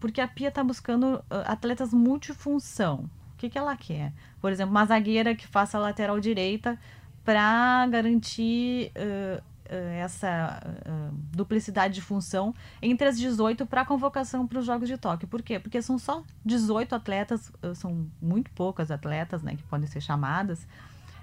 porque 0.00 0.20
a 0.20 0.28
Pia 0.28 0.48
está 0.48 0.64
buscando 0.64 1.24
atletas 1.46 1.94
multifunção. 1.94 3.08
Que, 3.40 3.48
que 3.48 3.56
ela 3.56 3.74
quer? 3.74 4.12
Por 4.38 4.52
exemplo, 4.52 4.70
uma 4.70 4.84
zagueira 4.84 5.34
que 5.34 5.46
faça 5.46 5.78
a 5.78 5.80
lateral 5.80 6.20
direita 6.20 6.78
para 7.24 7.86
garantir 7.86 8.92
uh, 8.94 9.40
uh, 9.40 9.74
essa 9.98 10.62
uh, 10.62 11.14
duplicidade 11.34 11.94
de 11.94 12.02
função 12.02 12.54
entre 12.82 13.08
as 13.08 13.18
18 13.18 13.64
para 13.64 13.80
a 13.80 13.84
convocação 13.86 14.46
para 14.46 14.58
os 14.58 14.66
Jogos 14.66 14.86
de 14.86 14.98
Tóquio. 14.98 15.26
Por 15.26 15.40
quê? 15.40 15.58
Porque 15.58 15.80
são 15.80 15.98
só 15.98 16.22
18 16.44 16.94
atletas, 16.94 17.50
são 17.76 18.06
muito 18.20 18.50
poucas 18.50 18.90
atletas 18.90 19.42
né, 19.42 19.56
que 19.56 19.62
podem 19.62 19.86
ser 19.86 20.02
chamadas, 20.02 20.66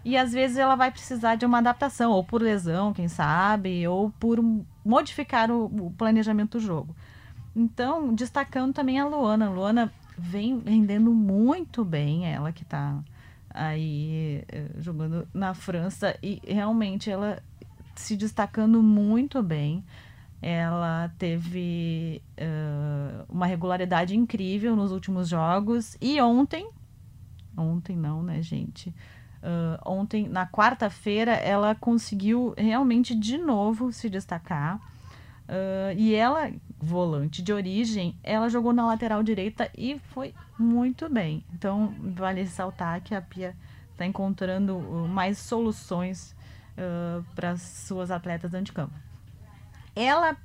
e 0.04 0.18
às 0.18 0.34
vezes 0.34 0.58
ela 0.58 0.76
vai 0.76 0.90
precisar 0.90 1.36
de 1.36 1.46
uma 1.46 1.60
adaptação, 1.60 2.12
ou 2.12 2.24
por 2.24 2.42
lesão, 2.42 2.94
quem 2.94 3.08
sabe, 3.08 3.88
ou 3.88 4.10
por 4.20 4.40
modificar 4.84 5.52
o, 5.52 5.66
o 5.66 5.94
planejamento 5.96 6.58
do 6.58 6.64
jogo. 6.66 6.96
Então, 7.56 8.12
destacando 8.16 8.74
também 8.74 9.00
a 9.00 9.06
Luana. 9.06 9.46
A 9.46 9.50
Luana 9.50 9.94
vem 10.18 10.60
rendendo 10.66 11.14
muito 11.14 11.86
bem, 11.86 12.26
ela 12.26 12.52
que 12.52 12.64
está 12.64 13.00
aí 13.50 14.44
eh, 14.48 14.72
jogando 14.78 15.28
na 15.34 15.54
França 15.54 16.18
e 16.22 16.42
realmente 16.46 17.10
ela 17.10 17.42
se 17.96 18.16
destacando 18.16 18.82
muito 18.82 19.42
bem. 19.42 19.84
Ela 20.40 21.12
teve 21.18 22.22
uh, 22.40 23.26
uma 23.28 23.48
regularidade 23.48 24.16
incrível 24.16 24.76
nos 24.76 24.92
últimos 24.92 25.28
jogos 25.28 25.98
e 26.00 26.22
ontem, 26.22 26.70
ontem 27.58 27.98
não, 27.98 28.22
né, 28.22 28.40
gente? 28.44 28.94
Uh, 29.38 29.80
ontem, 29.84 30.28
na 30.28 30.46
quarta-feira, 30.46 31.32
ela 31.34 31.74
conseguiu 31.74 32.54
realmente 32.56 33.16
de 33.16 33.38
novo 33.38 33.92
se 33.92 34.10
destacar. 34.10 34.78
Uh, 35.48 35.98
e 35.98 36.14
ela, 36.14 36.52
volante 36.80 37.42
de 37.42 37.52
origem, 37.52 38.16
ela 38.24 38.50
jogou 38.50 38.74
na 38.74 38.86
lateral 38.86 39.24
direita 39.24 39.70
e 39.78 40.00
foi 40.14 40.34
muito 40.58 41.10
bem. 41.10 41.44
Então, 41.54 41.94
vale 42.00 42.42
ressaltar 42.42 43.02
que 43.02 43.16
a 43.16 43.22
Pia 43.22 43.56
está 43.92 44.06
encontrando 44.06 44.78
uh, 44.78 45.08
mais 45.08 45.38
soluções 45.38 46.36
uh, 46.78 47.24
para 47.36 47.58
suas 47.58 48.12
atletas 48.12 48.52
dentro 48.52 48.66
de 48.66 48.74
campo. 48.74 48.94
Ela, 49.96 50.38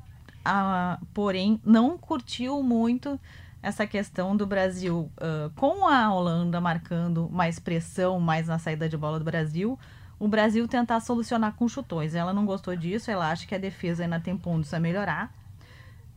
porém, 1.13 1.61
não 1.65 1.99
curtiu 1.99 2.63
muito 2.63 3.21
essa 3.63 3.87
questão 3.87 4.35
do 4.35 4.47
Brasil 4.47 5.13
com 5.55 5.87
a 5.87 6.13
Holanda 6.13 6.59
marcando 6.59 7.29
mais 7.31 7.59
pressão, 7.59 8.19
mais 8.19 8.49
na 8.49 8.59
saída 8.59 8.89
de 8.89 8.97
bola 8.97 9.19
do 9.19 9.25
Brasil 9.27 9.79
o 10.23 10.29
Brasil 10.29 10.69
tentar 10.69 11.01
solucionar 11.01 11.55
com 11.55 11.69
chutões. 11.69 12.15
Ela 12.15 12.33
não 12.33 12.47
gostou 12.47 12.77
disso, 12.77 13.11
ela 13.11 13.29
acha 13.29 13.45
que 13.45 13.57
a 13.57 13.59
defesa 13.59 14.05
ainda 14.05 14.21
tem 14.21 14.37
pontos 14.37 14.73
a 14.73 14.79
melhorar. 14.79 15.35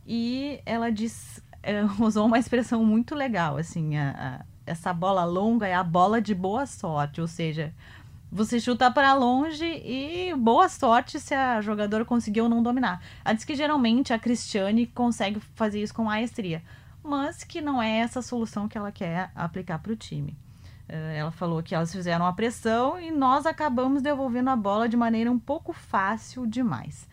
E 0.06 0.60
ela 0.66 0.92
diz, 0.92 1.42
é, 1.64 1.84
usou 2.00 2.26
uma 2.26 2.40
expressão 2.40 2.84
muito 2.86 3.16
legal, 3.16 3.58
assim, 3.58 3.98
a, 3.98 4.12
a, 4.40 4.46
essa 4.66 4.94
bola 4.94 5.24
longa 5.26 5.68
é 5.68 5.74
a 5.74 5.84
bola 5.84 6.22
de 6.22 6.36
boa 6.36 6.66
sorte, 6.66 7.22
ou 7.22 7.28
seja, 7.28 7.74
você 8.32 8.60
chuta 8.60 8.92
para 8.92 9.14
longe 9.14 9.66
e 9.66 10.34
boa 10.36 10.68
sorte 10.68 11.20
se 11.20 11.34
a 11.34 11.62
jogadora 11.62 12.04
conseguiu 12.04 12.50
não 12.50 12.62
dominar. 12.62 13.02
Ela 13.24 13.34
diz 13.34 13.46
que 13.46 13.56
geralmente 13.56 14.12
a 14.12 14.20
Cristiane 14.20 14.88
consegue 14.88 15.40
fazer 15.56 15.82
isso 15.82 15.94
com 15.94 16.04
maestria, 16.04 16.62
mas 17.04 17.44
que 17.44 17.62
não 17.62 17.82
é 17.82 18.00
essa 18.00 18.20
a 18.20 18.24
solução 18.24 18.68
que 18.68 18.78
ela 18.78 18.92
quer 18.92 19.32
aplicar 19.36 19.80
para 19.80 19.94
o 19.94 19.96
time. 19.96 20.36
Eh, 20.90 21.18
ela 21.18 21.32
falou 21.32 21.64
que 21.64 21.74
elas 21.74 21.92
fizeram 21.92 22.26
a 22.26 22.34
pressão 22.34 23.00
e 23.00 23.12
nós 23.12 23.46
acabamos 23.46 24.02
devolvendo 24.02 24.50
a 24.50 24.56
bola 24.56 24.90
de 24.90 24.98
maneira 24.98 25.32
um 25.32 25.40
pouco 25.40 25.72
fácil 25.72 26.46
demais. 26.46 27.08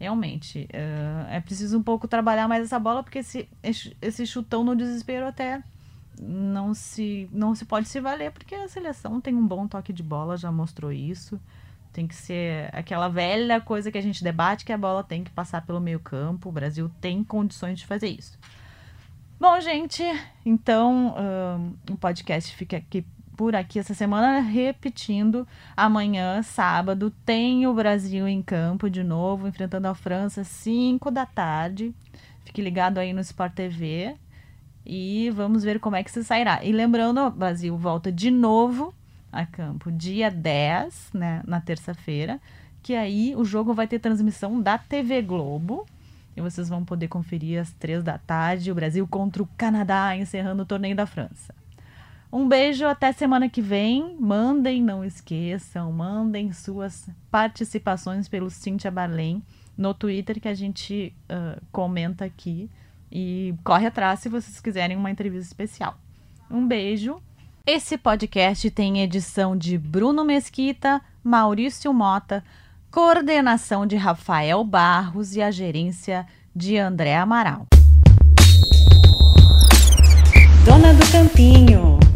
Realmente, 0.00 0.66
uh, 0.72 1.28
é 1.28 1.40
preciso 1.40 1.78
um 1.78 1.82
pouco 1.82 2.08
trabalhar 2.08 2.48
mais 2.48 2.64
essa 2.64 2.78
bola, 2.78 3.02
porque 3.02 3.18
esse, 3.18 3.46
esse 3.62 4.26
chutão 4.26 4.64
no 4.64 4.74
desespero 4.74 5.26
até 5.26 5.62
não 6.18 6.72
se, 6.72 7.28
não 7.30 7.54
se 7.54 7.66
pode 7.66 7.86
se 7.86 8.00
valer, 8.00 8.32
porque 8.32 8.54
a 8.54 8.66
seleção 8.66 9.20
tem 9.20 9.34
um 9.34 9.46
bom 9.46 9.68
toque 9.68 9.92
de 9.92 10.02
bola, 10.02 10.38
já 10.38 10.50
mostrou 10.50 10.90
isso. 10.90 11.38
Tem 11.92 12.06
que 12.06 12.14
ser 12.14 12.70
aquela 12.74 13.08
velha 13.08 13.60
coisa 13.60 13.92
que 13.92 13.98
a 13.98 14.02
gente 14.02 14.24
debate, 14.24 14.64
que 14.64 14.72
a 14.72 14.78
bola 14.78 15.04
tem 15.04 15.22
que 15.22 15.30
passar 15.30 15.66
pelo 15.66 15.80
meio 15.80 16.00
campo. 16.00 16.48
O 16.48 16.52
Brasil 16.52 16.90
tem 16.98 17.22
condições 17.22 17.78
de 17.78 17.86
fazer 17.86 18.08
isso. 18.08 18.38
Bom, 19.38 19.60
gente, 19.60 20.02
então 20.46 21.14
o 21.90 21.96
podcast 21.96 22.54
fica 22.54 22.78
aqui 22.78 23.04
por 23.40 23.56
aqui 23.56 23.78
essa 23.78 23.94
semana, 23.94 24.40
repetindo. 24.40 25.48
Amanhã, 25.74 26.42
sábado, 26.42 27.10
tem 27.24 27.66
o 27.66 27.72
Brasil 27.72 28.28
em 28.28 28.42
campo 28.42 28.90
de 28.90 29.02
novo, 29.02 29.48
enfrentando 29.48 29.88
a 29.88 29.94
França, 29.94 30.44
5 30.44 31.10
da 31.10 31.24
tarde. 31.24 31.94
Fique 32.44 32.60
ligado 32.60 32.98
aí 32.98 33.14
no 33.14 33.20
Sport 33.22 33.54
TV 33.54 34.14
e 34.84 35.30
vamos 35.30 35.64
ver 35.64 35.80
como 35.80 35.96
é 35.96 36.04
que 36.04 36.10
se 36.10 36.22
sairá. 36.22 36.62
E 36.62 36.70
lembrando, 36.70 37.18
o 37.22 37.30
Brasil 37.30 37.74
volta 37.78 38.12
de 38.12 38.30
novo 38.30 38.92
a 39.32 39.46
campo 39.46 39.90
dia 39.90 40.30
10, 40.30 41.12
né, 41.14 41.42
na 41.46 41.62
terça-feira, 41.62 42.38
que 42.82 42.94
aí 42.94 43.34
o 43.34 43.42
jogo 43.42 43.72
vai 43.72 43.88
ter 43.88 44.00
transmissão 44.00 44.60
da 44.60 44.76
TV 44.76 45.22
Globo 45.22 45.86
e 46.36 46.42
vocês 46.42 46.68
vão 46.68 46.84
poder 46.84 47.08
conferir 47.08 47.58
às 47.58 47.72
três 47.72 48.04
da 48.04 48.18
tarde 48.18 48.70
o 48.70 48.74
Brasil 48.74 49.08
contra 49.08 49.42
o 49.42 49.48
Canadá, 49.56 50.14
encerrando 50.14 50.62
o 50.62 50.66
torneio 50.66 50.94
da 50.94 51.06
França. 51.06 51.54
Um 52.32 52.46
beijo, 52.48 52.86
até 52.86 53.12
semana 53.12 53.48
que 53.48 53.60
vem. 53.60 54.16
Mandem, 54.18 54.82
não 54.82 55.04
esqueçam, 55.04 55.92
mandem 55.92 56.52
suas 56.52 57.08
participações 57.30 58.28
pelo 58.28 58.50
Cintia 58.50 58.90
Barlém 58.90 59.42
no 59.76 59.94
Twitter 59.94 60.40
que 60.40 60.48
a 60.48 60.54
gente 60.54 61.14
uh, 61.30 61.60
comenta 61.72 62.24
aqui. 62.24 62.70
E 63.10 63.54
corre 63.64 63.86
atrás 63.86 64.20
se 64.20 64.28
vocês 64.28 64.60
quiserem 64.60 64.96
uma 64.96 65.10
entrevista 65.10 65.48
especial. 65.48 65.98
Um 66.50 66.66
beijo. 66.66 67.20
Esse 67.66 67.98
podcast 67.98 68.70
tem 68.70 69.02
edição 69.02 69.56
de 69.56 69.76
Bruno 69.76 70.24
Mesquita, 70.24 71.00
Maurício 71.22 71.92
Mota 71.92 72.42
coordenação 72.90 73.86
de 73.86 73.96
Rafael 73.96 74.64
Barros 74.64 75.36
e 75.36 75.42
a 75.42 75.50
gerência 75.50 76.26
de 76.54 76.76
André 76.76 77.16
Amaral. 77.16 77.66
Dona 80.64 80.92
do 80.92 81.12
Campinho. 81.12 82.09